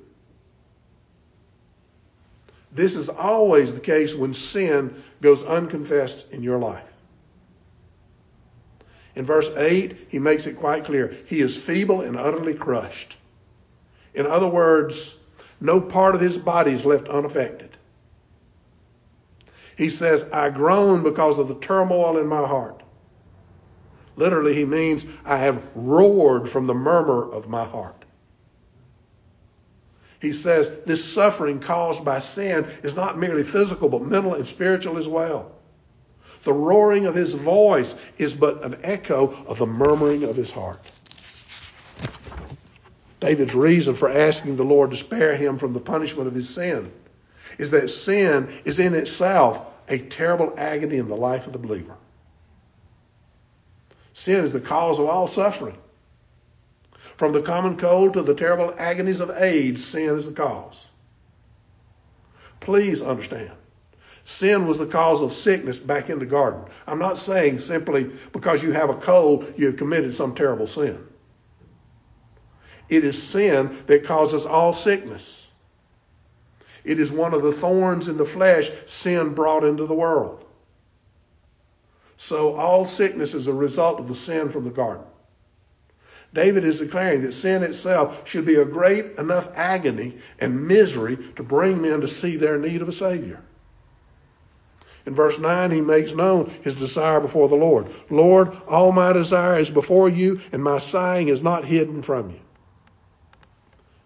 This 2.72 2.96
is 2.96 3.08
always 3.08 3.72
the 3.72 3.80
case 3.80 4.14
when 4.14 4.34
sin 4.34 5.02
goes 5.20 5.44
unconfessed 5.44 6.26
in 6.32 6.42
your 6.42 6.58
life. 6.58 6.89
In 9.16 9.26
verse 9.26 9.48
8, 9.56 10.08
he 10.08 10.18
makes 10.18 10.46
it 10.46 10.58
quite 10.58 10.84
clear. 10.84 11.16
He 11.26 11.40
is 11.40 11.56
feeble 11.56 12.02
and 12.02 12.16
utterly 12.16 12.54
crushed. 12.54 13.16
In 14.14 14.26
other 14.26 14.48
words, 14.48 15.14
no 15.60 15.80
part 15.80 16.14
of 16.14 16.20
his 16.20 16.38
body 16.38 16.72
is 16.72 16.84
left 16.84 17.08
unaffected. 17.08 17.76
He 19.76 19.88
says, 19.88 20.24
I 20.32 20.50
groan 20.50 21.02
because 21.02 21.38
of 21.38 21.48
the 21.48 21.54
turmoil 21.56 22.18
in 22.18 22.26
my 22.26 22.46
heart. 22.46 22.82
Literally, 24.16 24.54
he 24.54 24.64
means, 24.64 25.06
I 25.24 25.38
have 25.38 25.62
roared 25.74 26.48
from 26.48 26.66
the 26.66 26.74
murmur 26.74 27.32
of 27.32 27.48
my 27.48 27.64
heart. 27.64 28.04
He 30.20 30.34
says, 30.34 30.70
this 30.84 31.02
suffering 31.02 31.60
caused 31.60 32.04
by 32.04 32.20
sin 32.20 32.66
is 32.82 32.94
not 32.94 33.18
merely 33.18 33.42
physical, 33.42 33.88
but 33.88 34.02
mental 34.02 34.34
and 34.34 34.46
spiritual 34.46 34.98
as 34.98 35.08
well. 35.08 35.52
The 36.44 36.52
roaring 36.52 37.06
of 37.06 37.14
his 37.14 37.34
voice 37.34 37.94
is 38.18 38.32
but 38.32 38.62
an 38.64 38.78
echo 38.82 39.44
of 39.46 39.58
the 39.58 39.66
murmuring 39.66 40.24
of 40.24 40.36
his 40.36 40.50
heart. 40.50 40.80
David's 43.20 43.54
reason 43.54 43.94
for 43.94 44.10
asking 44.10 44.56
the 44.56 44.64
Lord 44.64 44.90
to 44.92 44.96
spare 44.96 45.36
him 45.36 45.58
from 45.58 45.74
the 45.74 45.80
punishment 45.80 46.26
of 46.26 46.34
his 46.34 46.48
sin 46.48 46.90
is 47.58 47.70
that 47.70 47.90
sin 47.90 48.48
is 48.64 48.78
in 48.78 48.94
itself 48.94 49.60
a 49.88 49.98
terrible 49.98 50.54
agony 50.56 50.96
in 50.96 51.08
the 51.08 51.16
life 51.16 51.46
of 51.46 51.52
the 51.52 51.58
believer. 51.58 51.94
Sin 54.14 54.44
is 54.44 54.52
the 54.52 54.60
cause 54.60 54.98
of 54.98 55.06
all 55.06 55.28
suffering. 55.28 55.76
From 57.16 57.32
the 57.32 57.42
common 57.42 57.76
cold 57.76 58.14
to 58.14 58.22
the 58.22 58.34
terrible 58.34 58.74
agonies 58.78 59.20
of 59.20 59.30
AIDS, 59.30 59.84
sin 59.84 60.16
is 60.16 60.24
the 60.24 60.32
cause. 60.32 60.86
Please 62.60 63.02
understand. 63.02 63.52
Sin 64.30 64.66
was 64.66 64.78
the 64.78 64.86
cause 64.86 65.20
of 65.20 65.34
sickness 65.34 65.78
back 65.78 66.08
in 66.08 66.20
the 66.20 66.24
garden. 66.24 66.62
I'm 66.86 67.00
not 67.00 67.18
saying 67.18 67.58
simply 67.58 68.10
because 68.32 68.62
you 68.62 68.70
have 68.70 68.88
a 68.88 68.94
cold, 68.94 69.52
you 69.56 69.66
have 69.66 69.76
committed 69.76 70.14
some 70.14 70.36
terrible 70.36 70.68
sin. 70.68 71.04
It 72.88 73.04
is 73.04 73.20
sin 73.20 73.82
that 73.86 74.06
causes 74.06 74.46
all 74.46 74.72
sickness. 74.72 75.48
It 76.84 77.00
is 77.00 77.10
one 77.10 77.34
of 77.34 77.42
the 77.42 77.52
thorns 77.52 78.06
in 78.06 78.16
the 78.16 78.24
flesh 78.24 78.70
sin 78.86 79.34
brought 79.34 79.64
into 79.64 79.86
the 79.86 79.94
world. 79.94 80.44
So 82.16 82.54
all 82.54 82.86
sickness 82.86 83.34
is 83.34 83.48
a 83.48 83.52
result 83.52 83.98
of 83.98 84.06
the 84.06 84.14
sin 84.14 84.50
from 84.50 84.62
the 84.62 84.70
garden. 84.70 85.04
David 86.32 86.64
is 86.64 86.78
declaring 86.78 87.22
that 87.22 87.34
sin 87.34 87.64
itself 87.64 88.28
should 88.28 88.46
be 88.46 88.54
a 88.54 88.64
great 88.64 89.18
enough 89.18 89.48
agony 89.56 90.18
and 90.38 90.68
misery 90.68 91.18
to 91.34 91.42
bring 91.42 91.82
men 91.82 92.00
to 92.00 92.08
see 92.08 92.36
their 92.36 92.58
need 92.58 92.80
of 92.80 92.88
a 92.88 92.92
Savior. 92.92 93.42
In 95.06 95.14
verse 95.14 95.38
9, 95.38 95.70
he 95.70 95.80
makes 95.80 96.12
known 96.12 96.52
his 96.62 96.74
desire 96.74 97.20
before 97.20 97.48
the 97.48 97.56
Lord. 97.56 97.88
Lord, 98.10 98.56
all 98.68 98.92
my 98.92 99.12
desire 99.12 99.58
is 99.58 99.70
before 99.70 100.08
you, 100.08 100.40
and 100.52 100.62
my 100.62 100.78
sighing 100.78 101.28
is 101.28 101.42
not 101.42 101.64
hidden 101.64 102.02
from 102.02 102.30
you. 102.30 102.40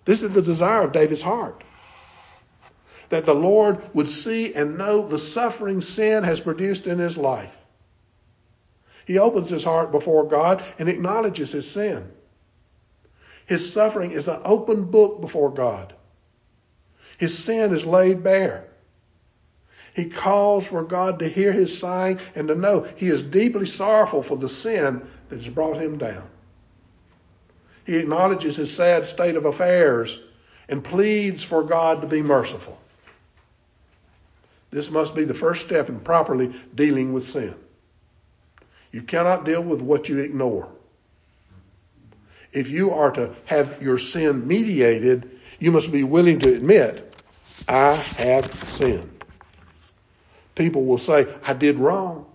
This 0.05 0.23
is 0.23 0.31
the 0.33 0.43
desire 0.43 0.83
of 0.83 0.93
David's 0.93 1.23
heart. 1.23 1.65
That 3.11 3.27
the 3.27 3.35
Lord 3.35 3.83
would 3.95 4.09
see 4.09 4.55
and 4.55 4.79
know 4.79 5.07
the 5.07 5.19
suffering 5.19 5.81
sin 5.81 6.25
has 6.25 6.41
produced 6.41 6.87
in 6.87 6.99
his 6.99 7.17
life. 7.17 7.55
He 9.07 9.19
opens 9.19 9.51
his 9.51 9.65
heart 9.65 9.91
before 9.91 10.29
God 10.29 10.65
and 10.79 10.89
acknowledges 10.89 11.53
his 11.53 11.71
sin. 11.71 12.11
His 13.47 13.73
suffering 13.73 14.13
is 14.13 14.29
an 14.29 14.41
open 14.45 14.85
book 14.85 15.21
before 15.21 15.51
God. 15.53 15.95
His 17.19 17.37
sin 17.37 17.75
is 17.75 17.85
laid 17.85 18.25
bare. 18.25 18.64
He 19.95 20.07
calls 20.07 20.67
for 20.67 20.83
God 20.83 21.21
to 21.21 21.29
hear 21.29 21.53
his 21.53 21.77
sighing 21.79 22.19
and 22.35 22.49
to 22.49 22.55
know 22.57 22.87
he 22.97 23.09
is 23.09 23.23
deeply 23.23 23.65
sorrowful 23.65 24.23
for 24.23 24.37
the 24.37 24.49
sin 24.49 25.07
that 25.29 25.39
has 25.39 25.49
brought 25.49 25.81
him 25.81 25.99
down. 25.99 26.29
He 27.87 27.97
acknowledges 27.97 28.57
his 28.57 28.75
sad 28.75 29.07
state 29.07 29.37
of 29.37 29.45
affairs 29.45 30.19
and 30.69 30.83
pleads 30.83 31.45
for 31.45 31.63
God 31.63 32.01
to 32.01 32.09
be 32.09 32.23
merciful. 32.23 32.77
This 34.71 34.91
must 34.91 35.15
be 35.15 35.25
the 35.25 35.35
first 35.35 35.65
step 35.65 35.89
in 35.89 36.01
properly 36.01 36.53
dealing 36.75 37.13
with 37.13 37.29
sin. 37.29 37.55
You 38.91 39.03
cannot 39.03 39.45
deal 39.45 39.63
with 39.63 39.81
what 39.81 40.09
you 40.09 40.19
ignore. 40.19 40.69
If 42.53 42.69
you 42.69 42.91
are 42.93 43.13
to 43.13 43.35
have 43.45 43.81
your 43.81 43.99
sin 43.99 44.47
mediated, 44.47 45.39
you 45.61 45.71
must 45.71 45.93
be 45.93 46.03
willing 46.03 46.41
to 46.41 46.55
admit, 46.55 47.15
I 47.69 47.95
have 47.95 48.53
sinned. 48.71 49.14
People 50.55 50.85
will 50.85 50.99
say, 50.99 51.27
I 51.43 51.53
did 51.53 51.79
wrong, 51.79 52.27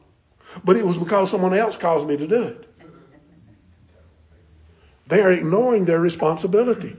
but 0.63 0.75
it 0.75 0.85
was 0.85 0.97
because 0.97 1.31
someone 1.31 1.53
else 1.53 1.77
caused 1.77 2.07
me 2.07 2.17
to 2.17 2.27
do 2.27 2.43
it. 2.43 2.65
They 5.07 5.21
are 5.21 5.31
ignoring 5.31 5.85
their 5.85 5.99
responsibility. 5.99 6.95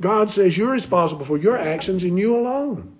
God 0.00 0.30
says 0.30 0.56
you're 0.56 0.70
responsible 0.70 1.24
for 1.24 1.36
your 1.36 1.58
actions 1.58 2.02
and 2.02 2.18
you 2.18 2.36
alone. 2.36 2.98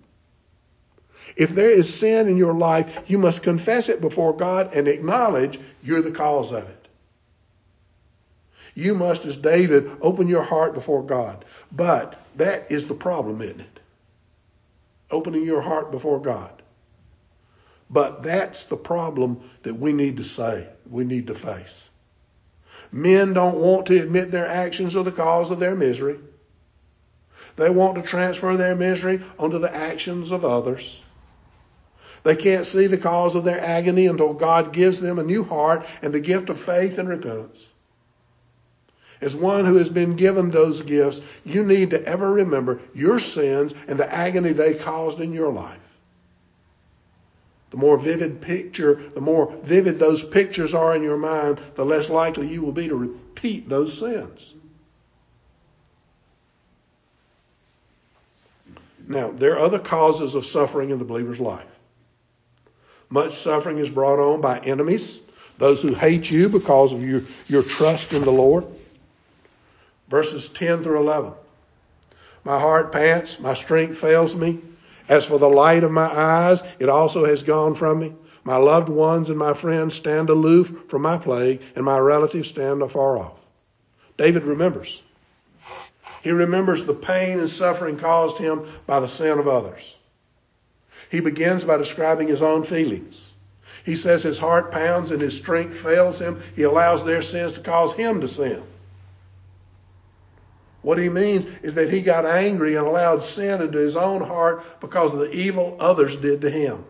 If 1.36 1.54
there 1.54 1.70
is 1.70 1.92
sin 1.92 2.28
in 2.28 2.36
your 2.36 2.52
life, 2.52 3.04
you 3.06 3.18
must 3.18 3.42
confess 3.42 3.88
it 3.88 4.00
before 4.00 4.36
God 4.36 4.74
and 4.74 4.86
acknowledge 4.86 5.58
you're 5.82 6.02
the 6.02 6.10
cause 6.10 6.52
of 6.52 6.68
it. 6.68 6.88
You 8.74 8.94
must, 8.94 9.24
as 9.26 9.36
David, 9.36 9.90
open 10.00 10.28
your 10.28 10.42
heart 10.42 10.74
before 10.74 11.02
God. 11.02 11.44
But 11.70 12.20
that 12.36 12.70
is 12.70 12.86
the 12.86 12.94
problem, 12.94 13.42
isn't 13.42 13.60
it? 13.60 13.80
Opening 15.10 15.44
your 15.44 15.60
heart 15.60 15.90
before 15.90 16.20
God. 16.20 16.61
But 17.92 18.22
that's 18.22 18.64
the 18.64 18.76
problem 18.76 19.50
that 19.64 19.74
we 19.74 19.92
need 19.92 20.16
to 20.16 20.24
say, 20.24 20.66
we 20.90 21.04
need 21.04 21.26
to 21.26 21.34
face. 21.34 21.90
Men 22.90 23.34
don't 23.34 23.58
want 23.58 23.86
to 23.86 24.00
admit 24.00 24.30
their 24.30 24.48
actions 24.48 24.96
are 24.96 25.02
the 25.02 25.12
cause 25.12 25.50
of 25.50 25.60
their 25.60 25.74
misery. 25.74 26.18
They 27.56 27.68
want 27.68 27.96
to 27.96 28.02
transfer 28.02 28.56
their 28.56 28.74
misery 28.74 29.22
onto 29.38 29.58
the 29.58 29.74
actions 29.74 30.30
of 30.30 30.44
others. 30.44 31.00
They 32.24 32.36
can't 32.36 32.64
see 32.64 32.86
the 32.86 32.98
cause 32.98 33.34
of 33.34 33.44
their 33.44 33.60
agony 33.60 34.06
until 34.06 34.32
God 34.32 34.72
gives 34.72 34.98
them 35.00 35.18
a 35.18 35.24
new 35.24 35.44
heart 35.44 35.84
and 36.00 36.14
the 36.14 36.20
gift 36.20 36.48
of 36.48 36.60
faith 36.60 36.96
and 36.96 37.08
repentance. 37.08 37.66
As 39.20 39.36
one 39.36 39.66
who 39.66 39.76
has 39.76 39.88
been 39.88 40.16
given 40.16 40.50
those 40.50 40.80
gifts, 40.82 41.20
you 41.44 41.62
need 41.62 41.90
to 41.90 42.04
ever 42.04 42.32
remember 42.32 42.80
your 42.94 43.20
sins 43.20 43.74
and 43.86 43.98
the 43.98 44.12
agony 44.12 44.52
they 44.52 44.74
caused 44.74 45.20
in 45.20 45.32
your 45.32 45.52
life. 45.52 45.81
The 47.72 47.78
more 47.78 47.96
vivid 47.96 48.42
picture, 48.42 49.02
the 49.14 49.20
more 49.22 49.50
vivid 49.64 49.98
those 49.98 50.22
pictures 50.22 50.74
are 50.74 50.94
in 50.94 51.02
your 51.02 51.16
mind, 51.16 51.58
the 51.74 51.86
less 51.86 52.10
likely 52.10 52.46
you 52.46 52.60
will 52.60 52.72
be 52.72 52.86
to 52.86 52.94
repeat 52.94 53.66
those 53.66 53.98
sins. 53.98 54.52
Now, 59.08 59.30
there 59.30 59.54
are 59.54 59.64
other 59.64 59.78
causes 59.78 60.34
of 60.34 60.44
suffering 60.44 60.90
in 60.90 60.98
the 60.98 61.04
believer's 61.06 61.40
life. 61.40 61.66
Much 63.08 63.38
suffering 63.38 63.78
is 63.78 63.88
brought 63.88 64.18
on 64.18 64.42
by 64.42 64.58
enemies, 64.60 65.20
those 65.56 65.80
who 65.80 65.94
hate 65.94 66.30
you 66.30 66.50
because 66.50 66.92
of 66.92 67.02
your, 67.02 67.22
your 67.46 67.62
trust 67.62 68.12
in 68.12 68.22
the 68.22 68.30
Lord. 68.30 68.66
Verses 70.08 70.50
10 70.50 70.82
through 70.82 71.00
11. 71.00 71.32
My 72.44 72.60
heart 72.60 72.92
pants, 72.92 73.38
my 73.40 73.54
strength 73.54 73.96
fails 73.96 74.34
me. 74.34 74.60
As 75.08 75.24
for 75.24 75.38
the 75.38 75.48
light 75.48 75.84
of 75.84 75.90
my 75.90 76.06
eyes, 76.06 76.62
it 76.78 76.88
also 76.88 77.24
has 77.24 77.42
gone 77.42 77.74
from 77.74 78.00
me. 78.00 78.14
My 78.44 78.56
loved 78.56 78.88
ones 78.88 79.28
and 79.30 79.38
my 79.38 79.54
friends 79.54 79.94
stand 79.94 80.30
aloof 80.30 80.72
from 80.88 81.02
my 81.02 81.18
plague, 81.18 81.60
and 81.76 81.84
my 81.84 81.98
relatives 81.98 82.48
stand 82.48 82.82
afar 82.82 83.18
off. 83.18 83.38
David 84.16 84.44
remembers. 84.44 85.02
He 86.22 86.30
remembers 86.30 86.84
the 86.84 86.94
pain 86.94 87.40
and 87.40 87.50
suffering 87.50 87.98
caused 87.98 88.38
him 88.38 88.66
by 88.86 89.00
the 89.00 89.08
sin 89.08 89.38
of 89.38 89.48
others. 89.48 89.96
He 91.10 91.20
begins 91.20 91.64
by 91.64 91.76
describing 91.76 92.28
his 92.28 92.42
own 92.42 92.64
feelings. 92.64 93.32
He 93.84 93.96
says 93.96 94.22
his 94.22 94.38
heart 94.38 94.70
pounds 94.70 95.10
and 95.10 95.20
his 95.20 95.36
strength 95.36 95.76
fails 95.78 96.18
him. 96.18 96.40
He 96.54 96.62
allows 96.62 97.04
their 97.04 97.22
sins 97.22 97.54
to 97.54 97.60
cause 97.60 97.92
him 97.94 98.20
to 98.20 98.28
sin. 98.28 98.62
What 100.82 100.98
he 100.98 101.08
means 101.08 101.46
is 101.62 101.74
that 101.74 101.90
he 101.90 102.02
got 102.02 102.26
angry 102.26 102.74
and 102.74 102.86
allowed 102.86 103.22
sin 103.22 103.62
into 103.62 103.78
his 103.78 103.96
own 103.96 104.20
heart 104.20 104.64
because 104.80 105.12
of 105.12 105.20
the 105.20 105.32
evil 105.32 105.76
others 105.78 106.16
did 106.16 106.40
to 106.40 106.50
him. 106.50 106.84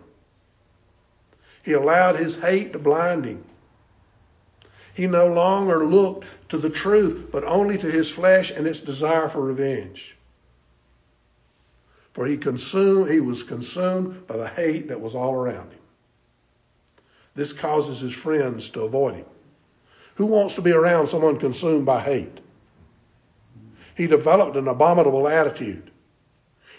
He 1.63 1.73
allowed 1.75 2.17
his 2.17 2.37
hate 2.37 2.73
to 2.73 2.79
blind 2.79 3.27
him. 3.27 3.45
He 4.95 5.07
no 5.07 5.27
longer 5.27 5.85
looked 5.87 6.27
to 6.49 6.59
the 6.59 6.71
truth, 6.71 7.29
but 7.31 7.45
only 7.45 7.79
to 7.79 7.91
his 7.91 8.11
flesh 8.11 8.51
and 8.51 8.67
its 8.67 8.81
desire 8.81 9.29
for 9.29 9.41
revenge. 9.41 10.17
For 12.15 12.27
he 12.27 12.37
consumed, 12.37 13.11
he 13.11 13.21
was 13.21 13.43
consumed 13.43 14.27
by 14.27 14.37
the 14.37 14.49
hate 14.49 14.89
that 14.89 15.01
was 15.01 15.15
all 15.15 15.35
around 15.35 15.71
him. 15.71 15.81
This 17.35 17.53
causes 17.53 18.01
his 18.01 18.13
friends 18.13 18.69
to 18.71 18.83
avoid 18.83 19.15
him. 19.15 19.27
Who 20.17 20.27
wants 20.27 20.55
to 20.57 20.63
be 20.63 20.73
around 20.73 21.07
someone 21.07 21.39
consumed 21.39 21.87
by 21.87 22.01
hate? 22.03 22.42
He 24.03 24.09
developed 24.09 24.57
an 24.57 24.67
abominable 24.67 25.29
attitude. 25.29 25.89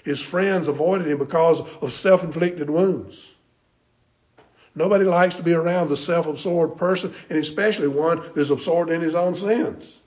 His 0.03 0.21
friends 0.21 0.67
avoided 0.67 1.07
him 1.07 1.19
because 1.19 1.61
of 1.81 1.93
self 1.93 2.21
inflicted 2.21 2.69
wounds. 2.69 3.17
Nobody 4.75 5.05
likes 5.05 5.35
to 5.35 5.41
be 5.41 5.53
around 5.53 5.87
the 5.87 5.95
self 5.95 6.27
absorbed 6.27 6.77
person, 6.77 7.15
and 7.29 7.39
especially 7.39 7.87
one 7.87 8.17
who's 8.17 8.51
absorbed 8.51 8.91
in 8.91 8.99
his 8.99 9.15
own 9.15 9.35
sins. 9.35 9.99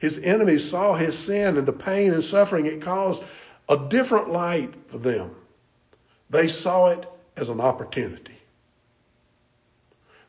His 0.00 0.18
enemies 0.18 0.68
saw 0.68 0.96
his 0.96 1.16
sin 1.18 1.56
and 1.56 1.66
the 1.66 1.72
pain 1.72 2.12
and 2.12 2.22
suffering 2.22 2.66
it 2.66 2.82
caused 2.82 3.22
a 3.70 3.78
different 3.78 4.30
light 4.30 4.74
for 4.88 4.98
them. 4.98 5.34
They 6.28 6.46
saw 6.46 6.88
it 6.88 7.06
as 7.38 7.48
an 7.48 7.62
opportunity. 7.62 8.36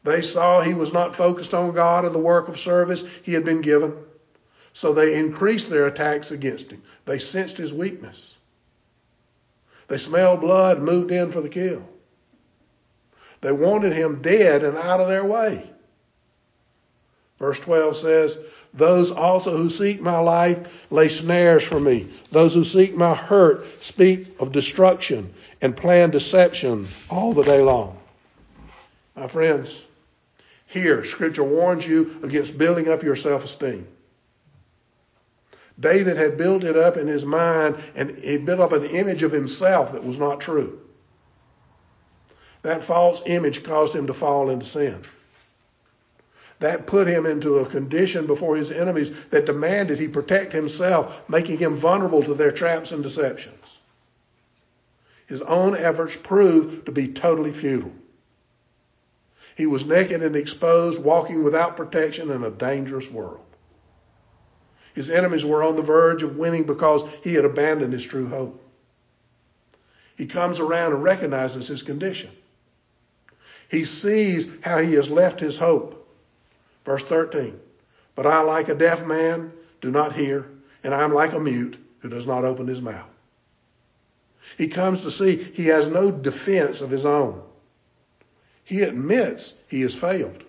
They 0.05 0.21
saw 0.21 0.61
he 0.61 0.73
was 0.73 0.93
not 0.93 1.17
focused 1.17 1.53
on 1.53 1.73
God 1.73 2.05
or 2.05 2.09
the 2.09 2.19
work 2.19 2.47
of 2.47 2.57
service 2.57 3.03
he 3.23 3.33
had 3.33 3.43
been 3.43 3.59
given. 3.59 3.93
So 4.73 4.93
they 4.93 5.15
increased 5.15 5.69
their 5.69 5.87
attacks 5.87 6.31
against 6.31 6.71
him. 6.71 6.81
They 7.05 7.19
sensed 7.19 7.57
his 7.57 7.73
weakness. 7.73 8.35
They 9.87 9.97
smelled 9.97 10.41
blood 10.41 10.77
and 10.77 10.85
moved 10.85 11.11
in 11.11 11.31
for 11.31 11.41
the 11.41 11.49
kill. 11.49 11.83
They 13.41 13.51
wanted 13.51 13.93
him 13.93 14.21
dead 14.21 14.63
and 14.63 14.77
out 14.77 15.01
of 15.01 15.07
their 15.07 15.25
way. 15.25 15.69
Verse 17.39 17.59
12 17.59 17.97
says, 17.97 18.37
Those 18.73 19.11
also 19.11 19.57
who 19.57 19.69
seek 19.69 19.99
my 19.99 20.19
life 20.19 20.59
lay 20.91 21.09
snares 21.09 21.63
for 21.63 21.79
me. 21.79 22.07
Those 22.31 22.53
who 22.53 22.63
seek 22.63 22.95
my 22.95 23.15
hurt 23.15 23.65
speak 23.81 24.27
of 24.39 24.51
destruction 24.51 25.33
and 25.59 25.75
plan 25.75 26.11
deception 26.11 26.87
all 27.09 27.33
the 27.33 27.43
day 27.43 27.61
long. 27.61 27.97
My 29.15 29.27
friends, 29.27 29.83
here, 30.67 31.03
Scripture 31.03 31.43
warns 31.43 31.85
you 31.85 32.17
against 32.23 32.57
building 32.57 32.87
up 32.87 33.03
your 33.03 33.15
self 33.15 33.43
esteem. 33.43 33.87
David 35.79 36.17
had 36.17 36.37
built 36.37 36.63
it 36.63 36.77
up 36.77 36.97
in 36.97 37.07
his 37.07 37.25
mind 37.25 37.77
and 37.95 38.11
he 38.17 38.37
built 38.37 38.59
up 38.59 38.71
an 38.73 38.85
image 38.85 39.23
of 39.23 39.31
himself 39.31 39.93
that 39.93 40.03
was 40.03 40.17
not 40.17 40.41
true. 40.41 40.79
That 42.63 42.83
false 42.83 43.21
image 43.25 43.63
caused 43.63 43.93
him 43.95 44.07
to 44.07 44.13
fall 44.13 44.49
into 44.49 44.65
sin. 44.65 45.01
That 46.59 46.85
put 46.85 47.07
him 47.07 47.25
into 47.25 47.57
a 47.57 47.65
condition 47.65 48.27
before 48.27 48.55
his 48.55 48.71
enemies 48.71 49.11
that 49.31 49.47
demanded 49.47 49.97
he 49.97 50.07
protect 50.07 50.53
himself, 50.53 51.27
making 51.27 51.57
him 51.57 51.75
vulnerable 51.75 52.21
to 52.23 52.35
their 52.35 52.51
traps 52.51 52.91
and 52.91 53.01
deceptions. 53.01 53.79
His 55.25 55.41
own 55.41 55.75
efforts 55.75 56.15
proved 56.21 56.85
to 56.85 56.91
be 56.91 57.07
totally 57.07 57.51
futile. 57.51 57.93
He 59.55 59.65
was 59.65 59.85
naked 59.85 60.21
and 60.21 60.35
exposed, 60.35 61.01
walking 61.01 61.43
without 61.43 61.77
protection 61.77 62.29
in 62.29 62.43
a 62.43 62.51
dangerous 62.51 63.09
world. 63.09 63.45
His 64.93 65.09
enemies 65.09 65.45
were 65.45 65.63
on 65.63 65.75
the 65.75 65.81
verge 65.81 66.23
of 66.23 66.37
winning 66.37 66.63
because 66.63 67.03
he 67.23 67.33
had 67.33 67.45
abandoned 67.45 67.93
his 67.93 68.03
true 68.03 68.27
hope. 68.27 68.61
He 70.17 70.25
comes 70.25 70.59
around 70.59 70.93
and 70.93 71.03
recognizes 71.03 71.67
his 71.67 71.81
condition. 71.81 72.31
He 73.69 73.85
sees 73.85 74.47
how 74.61 74.79
he 74.79 74.93
has 74.93 75.09
left 75.09 75.39
his 75.39 75.57
hope. 75.57 75.97
Verse 76.85 77.03
13. 77.03 77.57
But 78.15 78.27
I, 78.27 78.41
like 78.41 78.67
a 78.69 78.75
deaf 78.75 79.05
man, 79.05 79.53
do 79.79 79.89
not 79.89 80.13
hear, 80.13 80.45
and 80.83 80.93
I 80.93 81.03
am 81.03 81.13
like 81.13 81.33
a 81.33 81.39
mute 81.39 81.77
who 81.99 82.09
does 82.09 82.27
not 82.27 82.43
open 82.43 82.67
his 82.67 82.81
mouth. 82.81 83.07
He 84.57 84.67
comes 84.67 85.01
to 85.01 85.11
see 85.11 85.37
he 85.53 85.67
has 85.67 85.87
no 85.87 86.11
defense 86.11 86.81
of 86.81 86.89
his 86.89 87.05
own. 87.05 87.41
He 88.63 88.81
admits 88.81 89.53
he 89.67 89.81
has 89.81 89.95
failed. 89.95 90.43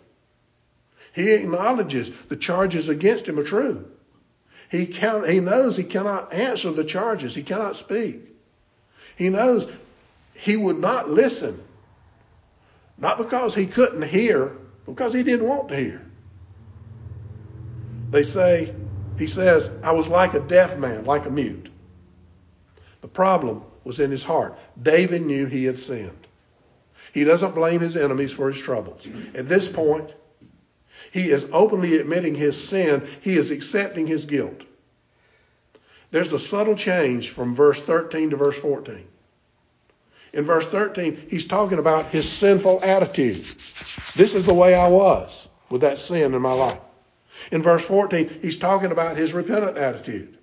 He 1.14 1.30
acknowledges 1.30 2.10
the 2.28 2.36
charges 2.36 2.88
against 2.88 3.28
him 3.28 3.38
are 3.38 3.44
true. 3.44 3.84
He, 4.72 4.86
can, 4.86 5.28
he 5.28 5.38
knows 5.38 5.76
he 5.76 5.84
cannot 5.84 6.32
answer 6.32 6.72
the 6.72 6.82
charges. 6.82 7.34
He 7.34 7.42
cannot 7.42 7.76
speak. 7.76 8.22
He 9.16 9.28
knows 9.28 9.70
he 10.32 10.56
would 10.56 10.78
not 10.78 11.10
listen. 11.10 11.62
Not 12.96 13.18
because 13.18 13.54
he 13.54 13.66
couldn't 13.66 14.00
hear, 14.00 14.56
because 14.86 15.12
he 15.12 15.24
didn't 15.24 15.46
want 15.46 15.68
to 15.68 15.76
hear. 15.76 16.06
They 18.08 18.22
say, 18.22 18.74
he 19.18 19.26
says, 19.26 19.68
I 19.82 19.92
was 19.92 20.08
like 20.08 20.32
a 20.32 20.40
deaf 20.40 20.78
man, 20.78 21.04
like 21.04 21.26
a 21.26 21.30
mute. 21.30 21.68
The 23.02 23.08
problem 23.08 23.64
was 23.84 24.00
in 24.00 24.10
his 24.10 24.22
heart. 24.22 24.58
David 24.80 25.20
knew 25.20 25.44
he 25.44 25.64
had 25.64 25.78
sinned. 25.78 26.26
He 27.12 27.24
doesn't 27.24 27.54
blame 27.54 27.80
his 27.80 27.94
enemies 27.94 28.32
for 28.32 28.50
his 28.50 28.62
troubles. 28.62 29.06
At 29.34 29.50
this 29.50 29.68
point, 29.68 30.12
he 31.12 31.30
is 31.30 31.46
openly 31.52 31.98
admitting 31.98 32.34
his 32.34 32.68
sin. 32.68 33.06
He 33.20 33.36
is 33.36 33.50
accepting 33.50 34.06
his 34.06 34.24
guilt. 34.24 34.62
There's 36.10 36.32
a 36.32 36.38
subtle 36.38 36.74
change 36.74 37.30
from 37.30 37.54
verse 37.54 37.80
13 37.80 38.30
to 38.30 38.36
verse 38.36 38.58
14. 38.58 39.06
In 40.32 40.46
verse 40.46 40.64
13, 40.66 41.26
he's 41.28 41.44
talking 41.44 41.78
about 41.78 42.08
his 42.08 42.30
sinful 42.30 42.80
attitude. 42.82 43.44
This 44.16 44.34
is 44.34 44.46
the 44.46 44.54
way 44.54 44.74
I 44.74 44.88
was 44.88 45.48
with 45.68 45.82
that 45.82 45.98
sin 45.98 46.32
in 46.34 46.40
my 46.40 46.54
life. 46.54 46.80
In 47.50 47.62
verse 47.62 47.84
14, 47.84 48.38
he's 48.40 48.56
talking 48.56 48.90
about 48.90 49.18
his 49.18 49.34
repentant 49.34 49.76
attitude. 49.76 50.38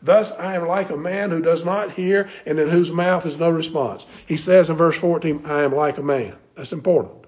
Thus 0.00 0.30
I 0.30 0.54
am 0.56 0.66
like 0.66 0.88
a 0.88 0.96
man 0.96 1.28
who 1.28 1.42
does 1.42 1.66
not 1.66 1.92
hear 1.92 2.30
and 2.46 2.58
in 2.58 2.70
whose 2.70 2.90
mouth 2.90 3.26
is 3.26 3.36
no 3.36 3.50
response. 3.50 4.06
He 4.26 4.38
says 4.38 4.70
in 4.70 4.76
verse 4.76 4.96
14, 4.96 5.42
I 5.44 5.64
am 5.64 5.74
like 5.74 5.98
a 5.98 6.02
man. 6.02 6.34
That's 6.54 6.72
important. 6.72 7.19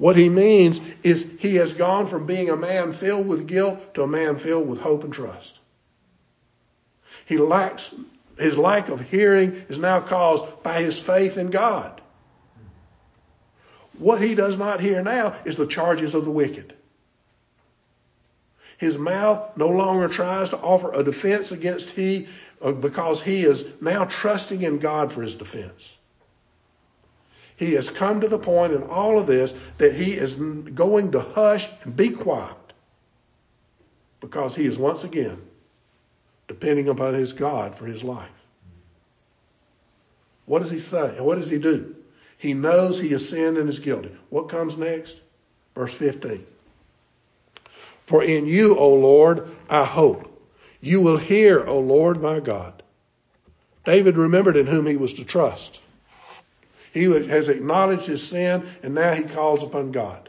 What 0.00 0.16
he 0.16 0.30
means 0.30 0.80
is 1.02 1.26
he 1.40 1.56
has 1.56 1.74
gone 1.74 2.06
from 2.06 2.24
being 2.24 2.48
a 2.48 2.56
man 2.56 2.94
filled 2.94 3.26
with 3.28 3.46
guilt 3.46 3.92
to 3.92 4.02
a 4.04 4.06
man 4.06 4.38
filled 4.38 4.66
with 4.66 4.80
hope 4.80 5.04
and 5.04 5.12
trust. 5.12 5.58
He 7.26 7.36
lacks, 7.36 7.94
his 8.38 8.56
lack 8.56 8.88
of 8.88 9.02
hearing 9.02 9.62
is 9.68 9.76
now 9.76 10.00
caused 10.00 10.62
by 10.62 10.80
his 10.80 10.98
faith 10.98 11.36
in 11.36 11.50
God. 11.50 12.00
What 13.98 14.22
he 14.22 14.34
does 14.34 14.56
not 14.56 14.80
hear 14.80 15.02
now 15.02 15.36
is 15.44 15.56
the 15.56 15.66
charges 15.66 16.14
of 16.14 16.24
the 16.24 16.30
wicked. 16.30 16.72
His 18.78 18.96
mouth 18.96 19.54
no 19.58 19.68
longer 19.68 20.08
tries 20.08 20.48
to 20.48 20.56
offer 20.56 20.94
a 20.94 21.04
defense 21.04 21.52
against 21.52 21.90
he 21.90 22.26
uh, 22.62 22.72
because 22.72 23.20
he 23.20 23.44
is 23.44 23.66
now 23.82 24.06
trusting 24.06 24.62
in 24.62 24.78
God 24.78 25.12
for 25.12 25.20
his 25.20 25.34
defense. 25.34 25.98
He 27.60 27.74
has 27.74 27.90
come 27.90 28.22
to 28.22 28.28
the 28.28 28.38
point 28.38 28.72
in 28.72 28.84
all 28.84 29.18
of 29.18 29.26
this 29.26 29.52
that 29.76 29.92
he 29.92 30.14
is 30.14 30.32
going 30.32 31.12
to 31.12 31.20
hush 31.20 31.68
and 31.82 31.94
be 31.94 32.08
quiet 32.08 32.56
because 34.22 34.54
he 34.54 34.64
is 34.64 34.78
once 34.78 35.04
again 35.04 35.42
depending 36.48 36.88
upon 36.88 37.12
his 37.12 37.34
God 37.34 37.76
for 37.76 37.84
his 37.84 38.02
life. 38.02 38.30
What 40.46 40.62
does 40.62 40.70
he 40.70 40.78
say? 40.78 41.18
And 41.18 41.26
what 41.26 41.36
does 41.36 41.50
he 41.50 41.58
do? 41.58 41.96
He 42.38 42.54
knows 42.54 42.98
he 42.98 43.10
has 43.10 43.28
sinned 43.28 43.58
and 43.58 43.68
is 43.68 43.78
guilty. 43.78 44.16
What 44.30 44.48
comes 44.48 44.78
next? 44.78 45.20
Verse 45.74 45.92
15. 45.92 46.46
For 48.06 48.24
in 48.24 48.46
you, 48.46 48.74
O 48.78 48.94
Lord, 48.94 49.54
I 49.68 49.84
hope. 49.84 50.26
You 50.80 51.02
will 51.02 51.18
hear, 51.18 51.62
O 51.66 51.78
Lord 51.78 52.22
my 52.22 52.40
God. 52.40 52.82
David 53.84 54.16
remembered 54.16 54.56
in 54.56 54.66
whom 54.66 54.86
he 54.86 54.96
was 54.96 55.12
to 55.12 55.26
trust. 55.26 55.80
He 56.92 57.04
has 57.04 57.48
acknowledged 57.48 58.06
his 58.06 58.26
sin 58.26 58.68
and 58.82 58.94
now 58.94 59.14
he 59.14 59.24
calls 59.24 59.62
upon 59.62 59.92
God. 59.92 60.28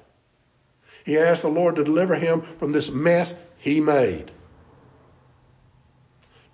He 1.03 1.17
asked 1.17 1.41
the 1.41 1.49
Lord 1.49 1.75
to 1.75 1.83
deliver 1.83 2.15
him 2.15 2.43
from 2.59 2.71
this 2.71 2.89
mess 2.89 3.33
he 3.57 3.79
made. 3.79 4.31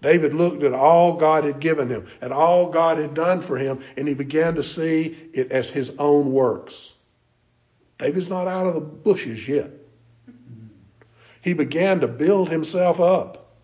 David 0.02 0.34
looked 0.34 0.64
at 0.64 0.74
all 0.74 1.18
God 1.18 1.44
had 1.44 1.60
given 1.60 1.90
him, 1.90 2.08
at 2.22 2.32
all 2.32 2.70
God 2.70 3.00
had 3.00 3.14
done 3.14 3.42
for 3.42 3.58
him, 3.58 3.80
and 3.98 4.08
he 4.08 4.14
began 4.14 4.56
to 4.56 4.64
see 4.64 5.18
it 5.34 5.52
as 5.52 5.70
his 5.70 5.92
own 5.98 6.32
works. 6.32 6.94
David's 7.98 8.30
not 8.30 8.48
out 8.48 8.68
of 8.68 8.76
the 8.76 8.80
bushes 8.80 9.48
yet. 9.48 9.72
He 11.42 11.54
began 11.54 12.02
to 12.02 12.08
build 12.08 12.50
himself 12.50 13.00
up. 13.00 13.56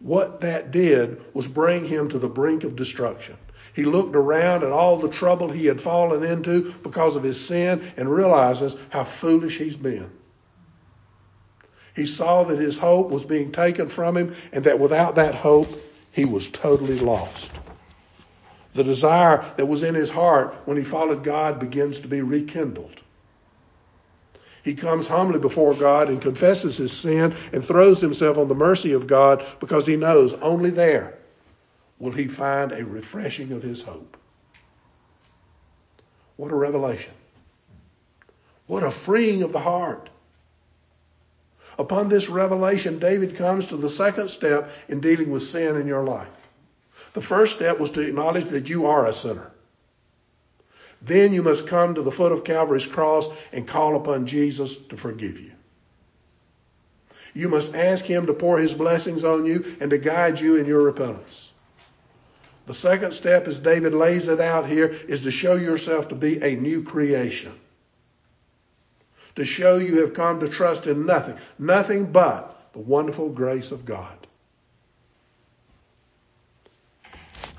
What 0.00 0.40
that 0.40 0.72
did 0.72 1.22
was 1.34 1.46
bring 1.46 1.86
him 1.86 2.08
to 2.08 2.18
the 2.18 2.28
brink 2.28 2.64
of 2.64 2.76
destruction. 2.76 3.36
He 3.78 3.84
looked 3.84 4.16
around 4.16 4.64
at 4.64 4.72
all 4.72 4.96
the 4.96 5.08
trouble 5.08 5.48
he 5.48 5.66
had 5.66 5.80
fallen 5.80 6.24
into 6.24 6.74
because 6.82 7.14
of 7.14 7.22
his 7.22 7.40
sin 7.40 7.92
and 7.96 8.12
realizes 8.12 8.74
how 8.90 9.04
foolish 9.04 9.56
he's 9.56 9.76
been. 9.76 10.10
He 11.94 12.04
saw 12.04 12.42
that 12.42 12.58
his 12.58 12.76
hope 12.76 13.08
was 13.08 13.22
being 13.22 13.52
taken 13.52 13.88
from 13.88 14.16
him 14.16 14.34
and 14.50 14.64
that 14.64 14.80
without 14.80 15.14
that 15.14 15.36
hope, 15.36 15.68
he 16.10 16.24
was 16.24 16.50
totally 16.50 16.98
lost. 16.98 17.52
The 18.74 18.82
desire 18.82 19.48
that 19.56 19.66
was 19.66 19.84
in 19.84 19.94
his 19.94 20.10
heart 20.10 20.56
when 20.64 20.76
he 20.76 20.82
followed 20.82 21.22
God 21.22 21.60
begins 21.60 22.00
to 22.00 22.08
be 22.08 22.20
rekindled. 22.20 23.00
He 24.64 24.74
comes 24.74 25.06
humbly 25.06 25.38
before 25.38 25.74
God 25.74 26.08
and 26.08 26.20
confesses 26.20 26.76
his 26.76 26.90
sin 26.90 27.32
and 27.52 27.64
throws 27.64 28.00
himself 28.00 28.38
on 28.38 28.48
the 28.48 28.56
mercy 28.56 28.90
of 28.90 29.06
God 29.06 29.46
because 29.60 29.86
he 29.86 29.94
knows 29.94 30.34
only 30.34 30.70
there 30.70 31.17
will 31.98 32.12
he 32.12 32.28
find 32.28 32.72
a 32.72 32.84
refreshing 32.84 33.52
of 33.52 33.62
his 33.62 33.82
hope. 33.82 34.16
What 36.36 36.52
a 36.52 36.56
revelation. 36.56 37.12
What 38.66 38.84
a 38.84 38.90
freeing 38.90 39.42
of 39.42 39.52
the 39.52 39.60
heart. 39.60 40.08
Upon 41.78 42.08
this 42.08 42.28
revelation, 42.28 42.98
David 42.98 43.36
comes 43.36 43.66
to 43.66 43.76
the 43.76 43.90
second 43.90 44.28
step 44.28 44.70
in 44.88 45.00
dealing 45.00 45.30
with 45.30 45.44
sin 45.44 45.76
in 45.76 45.86
your 45.86 46.04
life. 46.04 46.28
The 47.14 47.22
first 47.22 47.56
step 47.56 47.78
was 47.78 47.90
to 47.92 48.00
acknowledge 48.00 48.50
that 48.50 48.68
you 48.68 48.86
are 48.86 49.06
a 49.06 49.14
sinner. 49.14 49.50
Then 51.00 51.32
you 51.32 51.42
must 51.42 51.66
come 51.66 51.94
to 51.94 52.02
the 52.02 52.12
foot 52.12 52.32
of 52.32 52.44
Calvary's 52.44 52.86
cross 52.86 53.26
and 53.52 53.66
call 53.66 53.96
upon 53.96 54.26
Jesus 54.26 54.76
to 54.88 54.96
forgive 54.96 55.38
you. 55.38 55.52
You 57.34 57.48
must 57.48 57.74
ask 57.74 58.04
him 58.04 58.26
to 58.26 58.34
pour 58.34 58.58
his 58.58 58.74
blessings 58.74 59.22
on 59.22 59.46
you 59.46 59.76
and 59.80 59.90
to 59.90 59.98
guide 59.98 60.40
you 60.40 60.56
in 60.56 60.66
your 60.66 60.82
repentance. 60.82 61.47
The 62.68 62.74
second 62.74 63.12
step, 63.12 63.48
as 63.48 63.58
David 63.58 63.92
lays 63.92 64.28
it 64.28 64.40
out 64.40 64.68
here, 64.68 64.86
is 65.08 65.22
to 65.22 65.32
show 65.32 65.56
yourself 65.56 66.08
to 66.08 66.14
be 66.14 66.40
a 66.40 66.54
new 66.54 66.84
creation 66.84 67.52
to 69.38 69.44
show 69.44 69.76
you 69.76 70.00
have 70.00 70.14
come 70.14 70.40
to 70.40 70.48
trust 70.48 70.88
in 70.88 71.06
nothing, 71.06 71.36
nothing 71.60 72.10
but 72.10 72.72
the 72.72 72.80
wonderful 72.80 73.28
grace 73.28 73.70
of 73.70 73.84
God. 73.84 74.26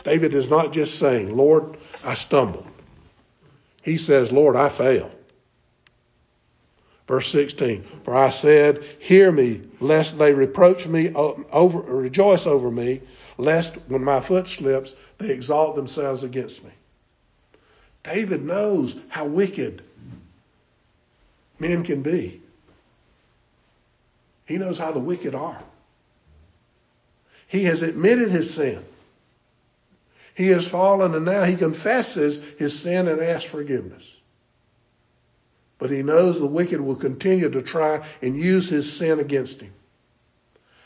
David 0.03 0.33
is 0.33 0.49
not 0.49 0.73
just 0.73 0.99
saying, 0.99 1.33
Lord, 1.33 1.77
I 2.03 2.15
stumbled. 2.15 2.67
He 3.81 3.97
says, 3.97 4.29
Lord, 4.29 4.57
I 4.57 4.67
failed. 4.67 5.11
Verse 7.07 7.31
16, 7.31 7.85
for 8.03 8.13
I 8.13 8.29
said, 8.29 8.83
hear 8.99 9.31
me, 9.31 9.61
lest 9.79 10.17
they 10.17 10.33
reproach 10.33 10.85
me, 10.85 11.13
over, 11.13 11.79
rejoice 11.79 12.45
over 12.45 12.69
me, 12.69 13.01
lest 13.39 13.75
when 13.87 14.03
my 14.03 14.19
foot 14.19 14.49
slips, 14.49 14.95
they 15.17 15.29
exalt 15.29 15.75
themselves 15.75 16.23
against 16.23 16.61
me. 16.61 16.71
David 18.03 18.43
knows 18.43 18.97
how 19.07 19.25
wicked 19.25 19.81
men 21.57 21.83
can 21.83 22.01
be. 22.01 22.41
He 24.45 24.57
knows 24.57 24.77
how 24.77 24.91
the 24.91 24.99
wicked 24.99 25.35
are. 25.35 25.63
He 27.47 27.63
has 27.63 27.81
admitted 27.81 28.29
his 28.29 28.53
sin. 28.53 28.83
He 30.35 30.47
has 30.49 30.67
fallen 30.67 31.15
and 31.15 31.25
now 31.25 31.43
he 31.45 31.55
confesses 31.55 32.41
his 32.57 32.77
sin 32.77 33.07
and 33.07 33.21
asks 33.21 33.49
forgiveness. 33.49 34.17
But 35.77 35.91
he 35.91 36.03
knows 36.03 36.39
the 36.39 36.45
wicked 36.45 36.81
will 36.81 36.97
continue 36.97 37.49
to 37.49 37.61
try 37.61 38.05
and 38.21 38.37
use 38.37 38.67
his 38.67 38.91
sin 38.91 39.19
against 39.19 39.61
him. 39.61 39.73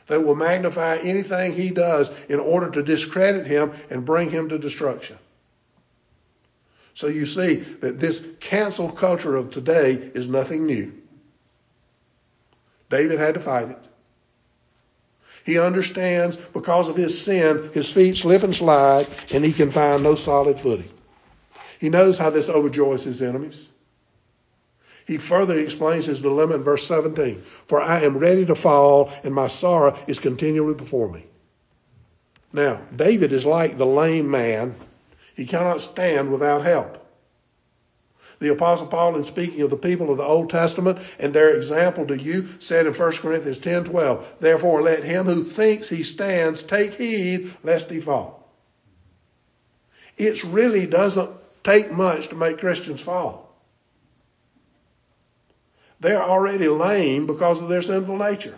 They 0.07 0.17
will 0.17 0.35
magnify 0.35 0.97
anything 0.97 1.53
he 1.53 1.69
does 1.69 2.11
in 2.29 2.39
order 2.39 2.69
to 2.71 2.83
discredit 2.83 3.45
him 3.45 3.71
and 3.89 4.05
bring 4.05 4.29
him 4.29 4.49
to 4.49 4.57
destruction. 4.57 5.17
So 6.93 7.07
you 7.07 7.25
see 7.25 7.55
that 7.81 7.99
this 7.99 8.23
cancel 8.39 8.91
culture 8.91 9.35
of 9.35 9.51
today 9.51 10.11
is 10.13 10.27
nothing 10.27 10.65
new. 10.65 10.93
David 12.89 13.17
had 13.17 13.33
to 13.35 13.39
fight 13.39 13.69
it. 13.69 13.79
He 15.45 15.59
understands 15.59 16.37
because 16.37 16.89
of 16.89 16.95
his 16.95 17.19
sin, 17.19 17.71
his 17.73 17.91
feet 17.91 18.15
slip 18.15 18.43
and 18.43 18.55
slide, 18.55 19.07
and 19.31 19.43
he 19.43 19.51
can 19.51 19.71
find 19.71 20.03
no 20.03 20.15
solid 20.15 20.59
footing. 20.59 20.89
He 21.79 21.89
knows 21.89 22.17
how 22.17 22.29
this 22.29 22.47
overjoys 22.47 23.03
his 23.03 23.21
enemies. 23.21 23.67
He 25.05 25.17
further 25.17 25.57
explains 25.57 26.05
his 26.05 26.21
dilemma 26.21 26.55
in 26.55 26.63
verse 26.63 26.87
17. 26.87 27.43
For 27.67 27.81
I 27.81 28.01
am 28.01 28.17
ready 28.17 28.45
to 28.45 28.55
fall, 28.55 29.11
and 29.23 29.33
my 29.33 29.47
sorrow 29.47 29.97
is 30.07 30.19
continually 30.19 30.73
before 30.73 31.11
me. 31.11 31.25
Now, 32.53 32.81
David 32.95 33.33
is 33.33 33.45
like 33.45 33.77
the 33.77 33.85
lame 33.85 34.29
man 34.29 34.75
he 35.35 35.45
cannot 35.45 35.81
stand 35.81 36.31
without 36.31 36.63
help. 36.63 36.99
The 38.39 38.51
apostle 38.51 38.87
Paul, 38.87 39.15
in 39.15 39.23
speaking 39.23 39.61
of 39.61 39.69
the 39.69 39.77
people 39.77 40.11
of 40.11 40.17
the 40.17 40.23
Old 40.23 40.49
Testament 40.49 40.99
and 41.17 41.33
their 41.33 41.55
example 41.55 42.05
to 42.07 42.17
you, 42.17 42.49
said 42.59 42.85
in 42.85 42.93
1 42.93 43.11
Corinthians 43.13 43.57
10, 43.57 43.85
12, 43.85 44.25
Therefore 44.39 44.81
let 44.81 45.03
him 45.03 45.25
who 45.25 45.43
thinks 45.43 45.87
he 45.89 46.03
stands 46.03 46.61
take 46.61 46.93
heed 46.93 47.53
lest 47.63 47.89
he 47.89 47.99
fall. 47.99 48.51
It 50.17 50.43
really 50.43 50.85
doesn't 50.85 51.31
take 51.63 51.91
much 51.91 52.27
to 52.27 52.35
make 52.35 52.59
Christians 52.59 53.01
fall. 53.01 53.52
They're 56.03 56.21
already 56.21 56.67
lame 56.67 57.25
because 57.25 57.61
of 57.61 57.69
their 57.69 57.81
sinful 57.81 58.17
nature. 58.17 58.57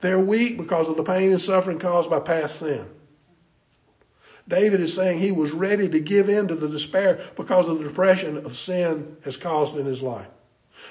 They're 0.00 0.18
weak 0.18 0.56
because 0.56 0.88
of 0.88 0.96
the 0.96 1.04
pain 1.04 1.32
and 1.32 1.40
suffering 1.40 1.78
caused 1.78 2.08
by 2.08 2.20
past 2.20 2.60
sin. 2.60 2.86
David 4.48 4.80
is 4.80 4.94
saying 4.94 5.18
he 5.18 5.32
was 5.32 5.52
ready 5.52 5.88
to 5.90 6.00
give 6.00 6.30
in 6.30 6.48
to 6.48 6.54
the 6.54 6.68
despair 6.68 7.20
because 7.36 7.68
of 7.68 7.78
the 7.78 7.84
depression 7.84 8.38
of 8.38 8.56
sin 8.56 9.18
has 9.22 9.36
caused 9.36 9.76
in 9.76 9.84
his 9.84 10.00
life. 10.00 10.28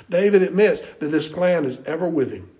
David 0.08 0.44
admits 0.44 0.82
that 1.00 1.12
this 1.12 1.28
plan 1.28 1.66
is 1.66 1.80
ever 1.88 2.08
with 2.08 2.32
him. 2.32 2.52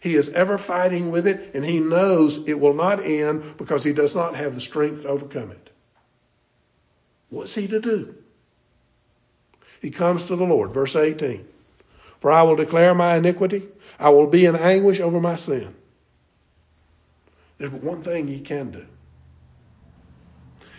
He 0.00 0.14
is 0.14 0.28
ever 0.28 0.58
fighting 0.58 1.10
with 1.10 1.26
it, 1.26 1.54
and 1.54 1.64
he 1.64 1.80
knows 1.80 2.38
it 2.46 2.60
will 2.60 2.74
not 2.74 3.06
end 3.06 3.56
because 3.56 3.82
he 3.82 3.94
does 3.94 4.14
not 4.14 4.36
have 4.36 4.54
the 4.54 4.60
strength 4.60 5.02
to 5.02 5.08
overcome 5.08 5.52
it. 5.52 5.70
What's 7.30 7.54
he 7.54 7.66
to 7.68 7.80
do? 7.80 8.14
He 9.84 9.90
comes 9.90 10.24
to 10.24 10.36
the 10.36 10.46
Lord. 10.46 10.72
Verse 10.72 10.96
18. 10.96 11.46
For 12.18 12.32
I 12.32 12.42
will 12.42 12.56
declare 12.56 12.94
my 12.94 13.16
iniquity. 13.16 13.68
I 13.98 14.08
will 14.08 14.26
be 14.26 14.46
in 14.46 14.56
anguish 14.56 14.98
over 14.98 15.20
my 15.20 15.36
sin. 15.36 15.74
There's 17.58 17.70
one 17.70 18.00
thing 18.00 18.26
he 18.26 18.40
can 18.40 18.70
do. 18.70 18.86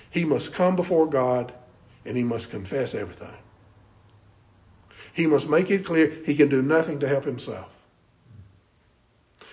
He 0.10 0.26
must 0.26 0.54
come 0.54 0.76
before 0.76 1.06
God 1.06 1.54
and 2.04 2.18
he 2.18 2.24
must 2.24 2.50
confess 2.50 2.96
everything. 2.96 3.38
He 5.14 5.28
must 5.28 5.48
make 5.48 5.70
it 5.70 5.86
clear 5.86 6.12
he 6.26 6.36
can 6.36 6.50
do 6.50 6.64
nothing 6.64 7.00
to 7.02 7.08
help 7.08 7.26
himself. 7.26 7.70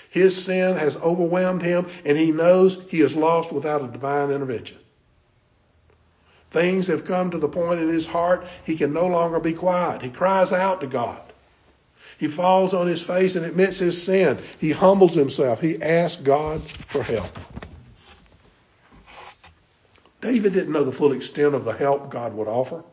His 0.08 0.42
sin 0.42 0.76
has 0.76 0.96
overwhelmed 0.96 1.60
him 1.60 1.88
and 2.06 2.16
he 2.16 2.30
knows 2.30 2.80
he 2.88 3.02
is 3.02 3.14
lost 3.14 3.52
without 3.52 3.84
a 3.84 3.88
divine 3.88 4.30
intervention. 4.30 4.78
Things 6.52 6.86
have 6.88 7.06
come 7.06 7.30
to 7.30 7.38
the 7.38 7.48
point 7.48 7.80
in 7.80 7.88
his 7.88 8.06
heart 8.06 8.46
he 8.64 8.76
can 8.76 8.92
no 8.92 9.06
longer 9.06 9.40
be 9.40 9.54
quiet. 9.54 10.02
He 10.02 10.10
cries 10.10 10.52
out 10.52 10.82
to 10.82 10.86
God. 10.86 11.20
He 12.18 12.28
falls 12.28 12.74
on 12.74 12.86
his 12.86 13.02
face 13.02 13.36
and 13.36 13.46
admits 13.46 13.78
his 13.78 14.00
sin. 14.00 14.38
He 14.58 14.70
humbles 14.70 15.14
himself. 15.14 15.60
He 15.60 15.80
asks 15.82 16.22
God 16.22 16.62
for 16.88 17.02
help. 17.02 17.38
David 20.20 20.52
didn't 20.52 20.72
know 20.72 20.84
the 20.84 20.92
full 20.92 21.12
extent 21.12 21.54
of 21.54 21.64
the 21.64 21.72
help 21.72 22.10
God 22.10 22.34
would 22.34 22.48
offer. 22.48 22.84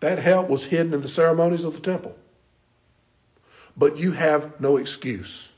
That 0.00 0.18
help 0.18 0.48
was 0.48 0.64
hidden 0.64 0.92
in 0.92 1.02
the 1.02 1.08
ceremonies 1.08 1.64
of 1.64 1.72
the 1.74 1.80
temple. 1.80 2.14
But 3.76 3.96
you 3.96 4.10
have 4.10 4.60
no 4.60 4.76
excuse. 4.76 5.48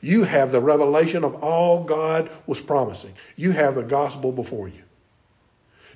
You 0.00 0.24
have 0.24 0.50
the 0.50 0.60
revelation 0.60 1.22
of 1.22 1.36
all 1.36 1.84
God 1.84 2.30
was 2.46 2.60
promising. 2.60 3.14
You 3.36 3.52
have 3.52 3.76
the 3.76 3.84
gospel 3.84 4.32
before 4.32 4.68
you. 4.68 4.82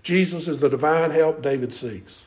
Jesus 0.03 0.49
is 0.49 0.59
the 0.59 0.69
divine 0.69 1.11
help 1.11 1.43
David 1.43 1.73
seeks. 1.73 2.27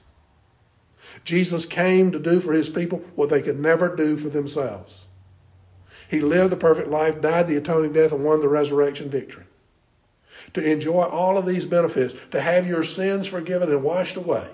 Jesus 1.23 1.65
came 1.65 2.11
to 2.11 2.19
do 2.19 2.39
for 2.39 2.53
his 2.53 2.69
people 2.69 2.99
what 3.15 3.29
they 3.29 3.41
could 3.41 3.59
never 3.59 3.95
do 3.95 4.17
for 4.17 4.29
themselves. 4.29 5.05
He 6.09 6.19
lived 6.19 6.51
the 6.51 6.57
perfect 6.57 6.89
life, 6.89 7.21
died 7.21 7.47
the 7.47 7.57
atoning 7.57 7.93
death, 7.93 8.11
and 8.11 8.23
won 8.23 8.41
the 8.41 8.47
resurrection 8.47 9.09
victory. 9.09 9.45
To 10.53 10.71
enjoy 10.71 11.03
all 11.03 11.37
of 11.37 11.45
these 11.45 11.65
benefits, 11.65 12.13
to 12.31 12.39
have 12.39 12.67
your 12.67 12.83
sins 12.83 13.27
forgiven 13.27 13.71
and 13.71 13.83
washed 13.83 14.15
away, 14.15 14.47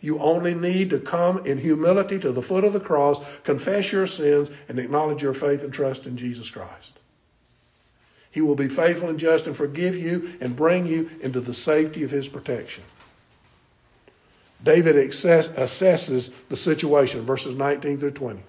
you 0.00 0.18
only 0.18 0.54
need 0.54 0.90
to 0.90 1.00
come 1.00 1.46
in 1.46 1.58
humility 1.58 2.18
to 2.20 2.32
the 2.32 2.42
foot 2.42 2.64
of 2.64 2.72
the 2.72 2.80
cross, 2.80 3.20
confess 3.42 3.90
your 3.90 4.06
sins, 4.06 4.50
and 4.68 4.78
acknowledge 4.78 5.22
your 5.22 5.34
faith 5.34 5.62
and 5.62 5.72
trust 5.72 6.06
in 6.06 6.16
Jesus 6.16 6.50
Christ. 6.50 6.92
He 8.36 8.42
will 8.42 8.54
be 8.54 8.68
faithful 8.68 9.08
and 9.08 9.18
just 9.18 9.46
and 9.46 9.56
forgive 9.56 9.96
you 9.96 10.30
and 10.42 10.54
bring 10.54 10.84
you 10.84 11.08
into 11.22 11.40
the 11.40 11.54
safety 11.54 12.02
of 12.02 12.10
his 12.10 12.28
protection. 12.28 12.84
David 14.62 14.94
assess, 14.94 15.48
assesses 15.48 16.30
the 16.50 16.56
situation, 16.58 17.24
verses 17.24 17.54
19 17.54 17.98
through 17.98 18.10
20. 18.10 18.42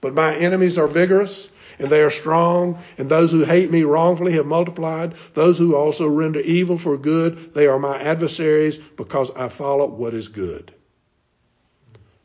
But 0.00 0.14
my 0.14 0.34
enemies 0.34 0.78
are 0.78 0.88
vigorous, 0.88 1.50
and 1.78 1.90
they 1.90 2.00
are 2.00 2.10
strong, 2.10 2.82
and 2.96 3.10
those 3.10 3.30
who 3.30 3.44
hate 3.44 3.70
me 3.70 3.82
wrongfully 3.82 4.32
have 4.32 4.46
multiplied. 4.46 5.16
Those 5.34 5.58
who 5.58 5.76
also 5.76 6.08
render 6.08 6.40
evil 6.40 6.78
for 6.78 6.96
good, 6.96 7.52
they 7.52 7.66
are 7.66 7.78
my 7.78 8.00
adversaries, 8.00 8.78
because 8.78 9.30
I 9.32 9.50
follow 9.50 9.86
what 9.86 10.14
is 10.14 10.28
good. 10.28 10.72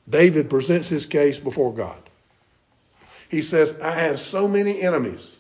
David 0.10 0.50
presents 0.50 0.88
his 0.88 1.06
case 1.08 1.40
before 1.40 1.74
God. 1.74 2.02
He 3.28 3.42
says, 3.42 3.76
I 3.84 3.92
have 3.92 4.18
so 4.18 4.48
many 4.48 4.82
enemies. 4.82 5.36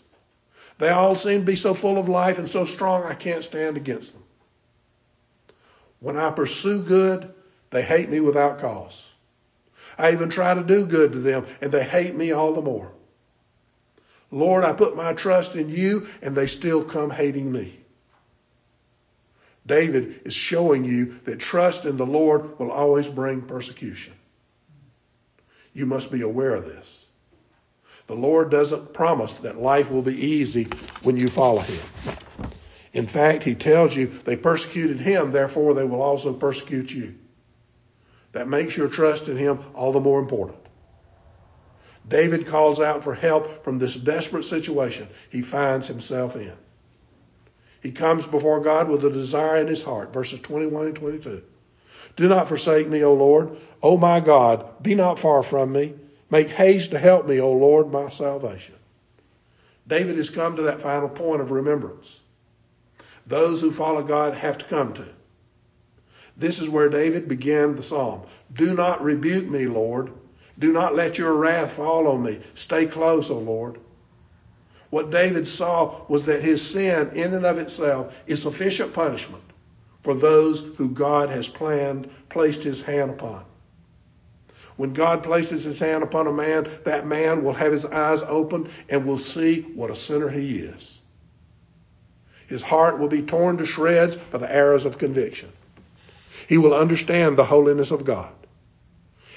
They 0.84 0.90
all 0.90 1.16
seem 1.16 1.40
to 1.40 1.46
be 1.46 1.56
so 1.56 1.74
full 1.74 1.98
of 1.98 2.10
life 2.10 2.40
and 2.40 2.50
so 2.50 2.66
strong, 2.66 3.06
I 3.06 3.14
can't 3.14 3.42
stand 3.42 3.78
against 3.78 4.12
them. 4.12 4.22
When 6.02 6.18
I 6.18 6.30
pursue 6.30 6.82
good, 6.82 7.34
they 7.70 7.82
hate 7.82 8.10
me 8.10 8.20
without 8.20 8.60
cause. 8.60 9.02
I 9.98 10.12
even 10.12 10.28
try 10.28 10.54
to 10.54 10.62
do 10.62 10.86
good 10.86 11.14
to 11.14 11.20
them, 11.20 11.46
and 11.62 11.72
they 11.72 11.86
hate 11.86 12.14
me 12.14 12.34
all 12.34 12.54
the 12.54 12.62
more. 12.62 12.92
Lord, 14.30 14.66
I 14.66 14.74
put 14.74 14.98
my 14.98 15.14
trust 15.14 15.56
in 15.56 15.70
you, 15.70 16.06
and 16.22 16.36
they 16.36 16.48
still 16.48 16.84
come 16.84 17.10
hating 17.10 17.50
me. 17.50 17.80
David 19.66 20.20
is 20.26 20.34
showing 20.34 20.84
you 20.84 21.18
that 21.24 21.40
trust 21.40 21.86
in 21.86 21.96
the 21.96 22.06
Lord 22.06 22.60
will 22.60 22.74
always 22.74 23.08
bring 23.08 23.44
persecution. 23.44 24.12
You 25.72 25.86
must 25.86 26.12
be 26.12 26.24
aware 26.24 26.54
of 26.54 26.66
this. 26.66 27.03
The 28.14 28.20
Lord 28.20 28.52
doesn't 28.52 28.94
promise 28.94 29.34
that 29.38 29.58
life 29.58 29.90
will 29.90 30.04
be 30.04 30.14
easy 30.14 30.68
when 31.02 31.18
you 31.18 31.28
follow 31.28 31.62
Him. 31.62 31.82
In 32.94 33.08
fact, 33.08 33.44
He 33.44 33.56
tells 33.56 33.96
you 33.96 34.06
they 34.06 34.36
persecuted 34.36 35.00
Him, 35.00 35.32
therefore 35.32 35.74
they 35.74 35.84
will 35.84 36.04
also 36.04 36.32
persecute 36.32 36.94
you. 36.94 37.16
That 38.34 38.48
makes 38.48 38.78
your 38.78 38.88
trust 38.88 39.30
in 39.30 39.36
Him 39.36 39.64
all 39.74 39.92
the 39.92 40.00
more 40.00 40.20
important. 40.20 40.60
David 42.08 42.46
calls 42.46 42.80
out 42.80 43.04
for 43.04 43.16
help 43.16 43.64
from 43.64 43.80
this 43.80 43.96
desperate 43.96 44.46
situation 44.46 45.08
he 45.32 45.42
finds 45.42 45.88
himself 45.88 46.36
in. 46.36 46.54
He 47.82 47.92
comes 47.92 48.28
before 48.28 48.60
God 48.60 48.90
with 48.90 49.04
a 49.06 49.10
desire 49.10 49.58
in 49.58 49.66
his 49.66 49.82
heart, 49.82 50.14
verses 50.14 50.40
21 50.42 50.86
and 50.86 50.96
22. 50.96 51.42
Do 52.16 52.28
not 52.28 52.48
forsake 52.48 52.88
me, 52.88 53.04
O 53.04 53.16
Lord. 53.16 53.58
O 53.82 53.98
my 53.98 54.20
God, 54.20 54.84
be 54.84 54.94
not 54.94 55.18
far 55.18 55.42
from 55.42 55.72
me. 55.72 55.96
Make 56.30 56.50
haste 56.50 56.92
to 56.92 57.00
help 57.00 57.28
me, 57.28 57.40
O 57.40 57.52
Lord, 57.52 57.92
my 57.92 58.10
salvation. 58.10 58.76
David 59.88 60.18
has 60.18 60.30
come 60.30 60.56
to 60.56 60.64
that 60.64 60.82
final 60.82 61.10
point 61.10 61.42
of 61.42 61.52
remembrance. 61.52 62.20
Those 63.28 63.62
who 63.62 63.72
follow 63.72 64.04
God 64.04 64.34
have 64.34 64.58
to 64.58 64.66
come 64.66 64.94
to. 64.94 65.08
This 66.36 66.60
is 66.60 66.70
where 66.70 66.90
David 66.90 67.28
began 67.28 67.76
the 67.76 67.84
psalm. 67.84 68.24
Do 68.54 68.74
not 68.74 69.04
rebuke 69.04 69.48
me, 69.48 69.68
Lord. 69.68 70.12
Do 70.58 70.72
not 70.72 70.96
let 70.96 71.18
your 71.18 71.34
wrath 71.34 71.74
fall 71.74 72.08
on 72.08 72.24
me. 72.24 72.40
Stay 72.56 72.86
close, 72.86 73.30
O 73.30 73.38
Lord. 73.38 73.80
What 74.90 75.12
David 75.12 75.48
saw 75.48 76.06
was 76.08 76.24
that 76.24 76.44
his 76.44 76.62
sin, 76.62 77.10
in 77.14 77.34
and 77.34 77.46
of 77.46 77.58
itself, 77.58 78.16
is 78.28 78.42
sufficient 78.42 78.94
punishment 78.94 79.44
for 80.04 80.14
those 80.14 80.60
who 80.78 80.90
God 80.90 81.30
has 81.30 81.48
planned, 81.48 82.10
placed 82.30 82.64
his 82.64 82.82
hand 82.82 83.10
upon. 83.10 83.44
When 84.76 84.94
God 84.94 85.24
places 85.24 85.64
his 85.64 85.80
hand 85.80 86.04
upon 86.04 86.28
a 86.28 86.34
man, 86.34 86.68
that 86.86 87.06
man 87.06 87.44
will 87.44 87.54
have 87.54 87.72
his 87.72 87.86
eyes 87.86 88.24
open 88.28 88.70
and 88.90 89.06
will 89.06 89.20
see 89.20 89.62
what 89.62 89.92
a 89.92 89.96
sinner 89.96 90.30
he 90.30 90.58
is. 90.58 91.00
His 92.48 92.62
heart 92.62 93.00
will 93.00 93.08
be 93.08 93.22
torn 93.22 93.58
to 93.58 93.66
shreds 93.66 94.16
by 94.16 94.40
the 94.40 94.54
arrows 94.54 94.86
of 94.86 94.98
conviction. 94.98 95.50
He 96.48 96.58
will 96.58 96.74
understand 96.74 97.38
the 97.38 97.46
holiness 97.46 97.92
of 97.92 98.06
God. 98.06 98.32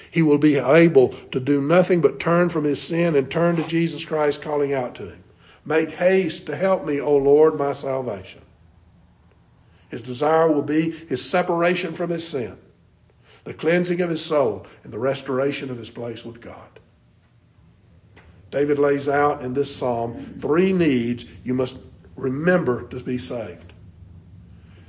He 0.09 0.21
will 0.21 0.37
be 0.37 0.57
able 0.57 1.09
to 1.31 1.39
do 1.39 1.61
nothing 1.61 2.01
but 2.01 2.19
turn 2.19 2.49
from 2.49 2.63
his 2.63 2.81
sin 2.81 3.15
and 3.15 3.29
turn 3.29 3.57
to 3.57 3.67
Jesus 3.67 4.05
Christ, 4.05 4.41
calling 4.41 4.73
out 4.73 4.95
to 4.95 5.03
him, 5.03 5.23
Make 5.65 5.91
haste 5.91 6.45
to 6.45 6.55
help 6.55 6.85
me, 6.85 7.01
O 7.01 7.17
Lord, 7.17 7.57
my 7.57 7.73
salvation. 7.73 8.41
His 9.89 10.01
desire 10.01 10.49
will 10.51 10.61
be 10.61 10.91
his 10.91 11.23
separation 11.23 11.93
from 11.93 12.09
his 12.09 12.27
sin, 12.27 12.57
the 13.47 13.53
cleansing 13.53 14.01
of 14.01 14.09
his 14.09 14.23
soul, 14.23 14.67
and 14.83 14.91
the 14.91 14.99
restoration 14.99 15.71
of 15.71 15.77
his 15.77 15.89
place 15.89 16.25
with 16.25 16.41
God. 16.41 16.67
David 18.51 18.77
lays 18.77 19.07
out 19.07 19.41
in 19.41 19.53
this 19.53 19.73
psalm 19.73 20.35
three 20.37 20.73
needs 20.73 21.23
you 21.45 21.53
must 21.53 21.77
remember 22.17 22.83
to 22.89 22.99
be 22.99 23.17
saved. 23.17 23.71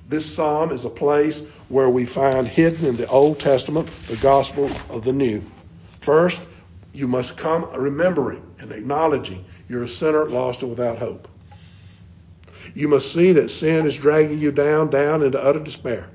This 0.09 0.27
psalm 0.27 0.73
is 0.73 0.85
a 0.85 0.91
place 0.91 1.45
where 1.69 1.89
we 1.89 2.05
find 2.05 2.49
hidden 2.49 2.85
in 2.85 2.97
the 2.97 3.07
Old 3.07 3.39
Testament 3.39 3.89
the 4.09 4.17
gospel 4.17 4.69
of 4.91 5.05
the 5.05 5.13
New. 5.13 5.41
First, 6.01 6.41
you 6.93 7.07
must 7.07 7.37
come 7.37 7.71
remembering 7.73 8.43
and 8.59 8.73
acknowledging 8.73 9.45
you're 9.69 9.85
a 9.85 9.89
sinner 9.89 10.29
lost 10.29 10.63
and 10.63 10.71
without 10.71 10.99
hope. 10.99 11.29
You 12.75 12.89
must 12.89 13.13
see 13.13 13.31
that 13.35 13.53
sin 13.53 13.87
is 13.87 13.97
dragging 13.97 14.41
you 14.41 14.51
down, 14.51 14.91
down 14.91 15.23
into 15.23 15.41
utter 15.41 15.61
despair. 15.61 16.11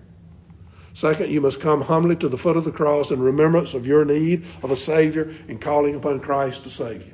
Second, 0.94 1.32
you 1.32 1.42
must 1.42 1.60
come 1.60 1.82
humbly 1.82 2.16
to 2.18 2.30
the 2.30 2.38
foot 2.38 2.56
of 2.56 2.66
the 2.66 2.72
cross 2.72 3.12
in 3.12 3.22
remembrance 3.22 3.74
of 3.74 3.88
your 3.88 4.06
need 4.06 4.46
of 4.62 4.72
a 4.72 4.76
Savior 4.76 5.34
and 5.48 5.60
calling 5.60 5.96
upon 5.96 6.20
Christ 6.20 6.64
to 6.64 6.70
save 6.70 7.04
you. 7.06 7.14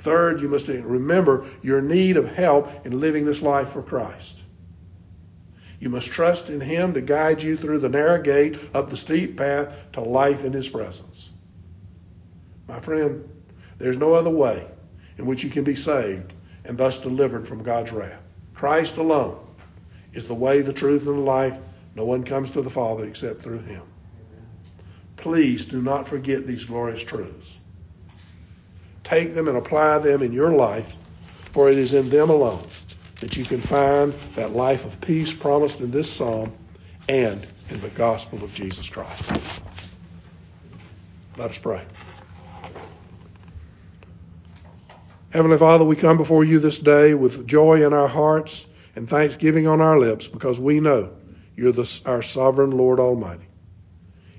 Third, 0.00 0.40
you 0.40 0.48
must 0.48 0.66
remember 0.66 1.46
your 1.62 1.80
need 1.80 2.16
of 2.16 2.26
help 2.34 2.84
in 2.84 3.00
living 3.00 3.24
this 3.24 3.40
life 3.40 3.70
for 3.70 3.82
Christ. 3.82 4.42
You 5.78 5.88
must 5.88 6.10
trust 6.10 6.48
in 6.48 6.60
Him 6.60 6.94
to 6.94 7.00
guide 7.00 7.42
you 7.42 7.56
through 7.56 7.78
the 7.78 7.88
narrow 7.88 8.20
gate 8.20 8.58
up 8.74 8.90
the 8.90 8.96
steep 8.96 9.36
path 9.36 9.72
to 9.92 10.00
life 10.00 10.44
in 10.44 10.52
His 10.52 10.68
presence. 10.68 11.30
My 12.66 12.80
friend, 12.80 13.28
there's 13.78 13.96
no 13.96 14.14
other 14.14 14.30
way 14.30 14.66
in 15.18 15.26
which 15.26 15.44
you 15.44 15.50
can 15.50 15.64
be 15.64 15.76
saved 15.76 16.32
and 16.64 16.76
thus 16.76 16.98
delivered 16.98 17.46
from 17.46 17.62
God's 17.62 17.92
wrath. 17.92 18.22
Christ 18.54 18.96
alone 18.96 19.38
is 20.12 20.26
the 20.26 20.34
way, 20.34 20.62
the 20.62 20.72
truth, 20.72 21.06
and 21.06 21.16
the 21.16 21.20
life. 21.20 21.56
No 21.94 22.04
one 22.04 22.24
comes 22.24 22.50
to 22.52 22.62
the 22.62 22.70
Father 22.70 23.06
except 23.06 23.42
through 23.42 23.60
Him. 23.60 23.82
Please 25.16 25.66
do 25.66 25.82
not 25.82 26.08
forget 26.08 26.46
these 26.46 26.64
glorious 26.64 27.04
truths. 27.04 27.58
Take 29.04 29.34
them 29.34 29.48
and 29.48 29.56
apply 29.56 29.98
them 29.98 30.22
in 30.22 30.32
your 30.32 30.52
life, 30.52 30.94
for 31.52 31.70
it 31.70 31.78
is 31.78 31.92
in 31.92 32.08
them 32.08 32.30
alone 32.30 32.66
that 33.20 33.36
you 33.36 33.44
can 33.44 33.60
find 33.60 34.14
that 34.34 34.52
life 34.52 34.84
of 34.84 35.00
peace 35.00 35.32
promised 35.32 35.80
in 35.80 35.90
this 35.90 36.10
psalm 36.10 36.52
and 37.08 37.46
in 37.68 37.80
the 37.80 37.88
gospel 37.90 38.42
of 38.42 38.52
Jesus 38.54 38.88
Christ. 38.88 39.30
Let 41.36 41.50
us 41.50 41.58
pray. 41.58 41.84
Heavenly 45.30 45.56
Father, 45.56 45.84
we 45.84 45.96
come 45.96 46.16
before 46.16 46.44
you 46.44 46.58
this 46.58 46.78
day 46.78 47.14
with 47.14 47.46
joy 47.46 47.86
in 47.86 47.92
our 47.92 48.08
hearts 48.08 48.66
and 48.96 49.08
thanksgiving 49.08 49.66
on 49.66 49.80
our 49.80 49.98
lips 49.98 50.26
because 50.26 50.60
we 50.60 50.80
know 50.80 51.12
you're 51.56 51.72
the, 51.72 52.00
our 52.06 52.22
sovereign 52.22 52.70
Lord 52.70 53.00
Almighty. 53.00 53.46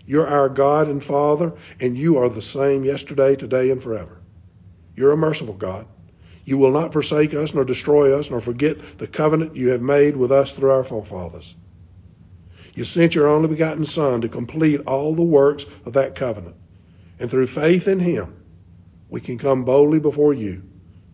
You're 0.05 0.28
our 0.28 0.49
God 0.49 0.88
and 0.88 1.03
Father, 1.03 1.53
and 1.80 1.97
you 1.97 2.18
are 2.18 2.30
the 2.30 2.41
same 2.41 2.84
yesterday, 2.84 3.36
today, 3.36 3.70
and 3.70 3.82
forever. 3.82 4.20
You're 4.95 5.11
a 5.11 5.18
merciful 5.18 5.53
God. 5.53 5.88
You 6.45 6.57
will 6.57 6.72
not 6.72 6.91
forsake 6.91 7.34
us, 7.34 7.53
nor 7.53 7.64
destroy 7.64 8.18
us, 8.18 8.30
nor 8.30 8.41
forget 8.41 8.97
the 8.97 9.07
covenant 9.07 9.55
you 9.55 9.70
have 9.70 9.82
made 9.82 10.18
with 10.18 10.32
us 10.32 10.51
through 10.51 10.72
our 10.72 10.84
forefathers. 10.84 11.55
You 12.76 12.84
sent 12.84 13.16
your 13.16 13.28
only 13.28 13.47
begotten 13.47 13.86
Son 13.86 14.22
to 14.22 14.30
complete 14.30 14.82
all 14.82 15.16
the 15.16 15.24
works 15.24 15.66
of 15.86 15.93
that 15.93 16.16
covenant. 16.16 16.55
And 17.20 17.30
through 17.30 17.47
faith 17.47 17.88
in 17.88 17.99
him, 17.99 18.36
we 19.09 19.22
can 19.22 19.38
come 19.38 19.64
boldly 19.64 19.99
before 19.99 20.34
you, 20.34 20.64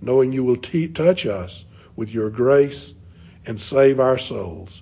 knowing 0.02 0.32
you 0.32 0.44
will 0.44 0.56
t- 0.56 0.88
touch 0.88 1.26
us 1.26 1.66
with 1.96 2.14
your 2.14 2.30
grace 2.30 2.94
and 3.46 3.60
save 3.60 4.00
our 4.00 4.18
souls. 4.18 4.82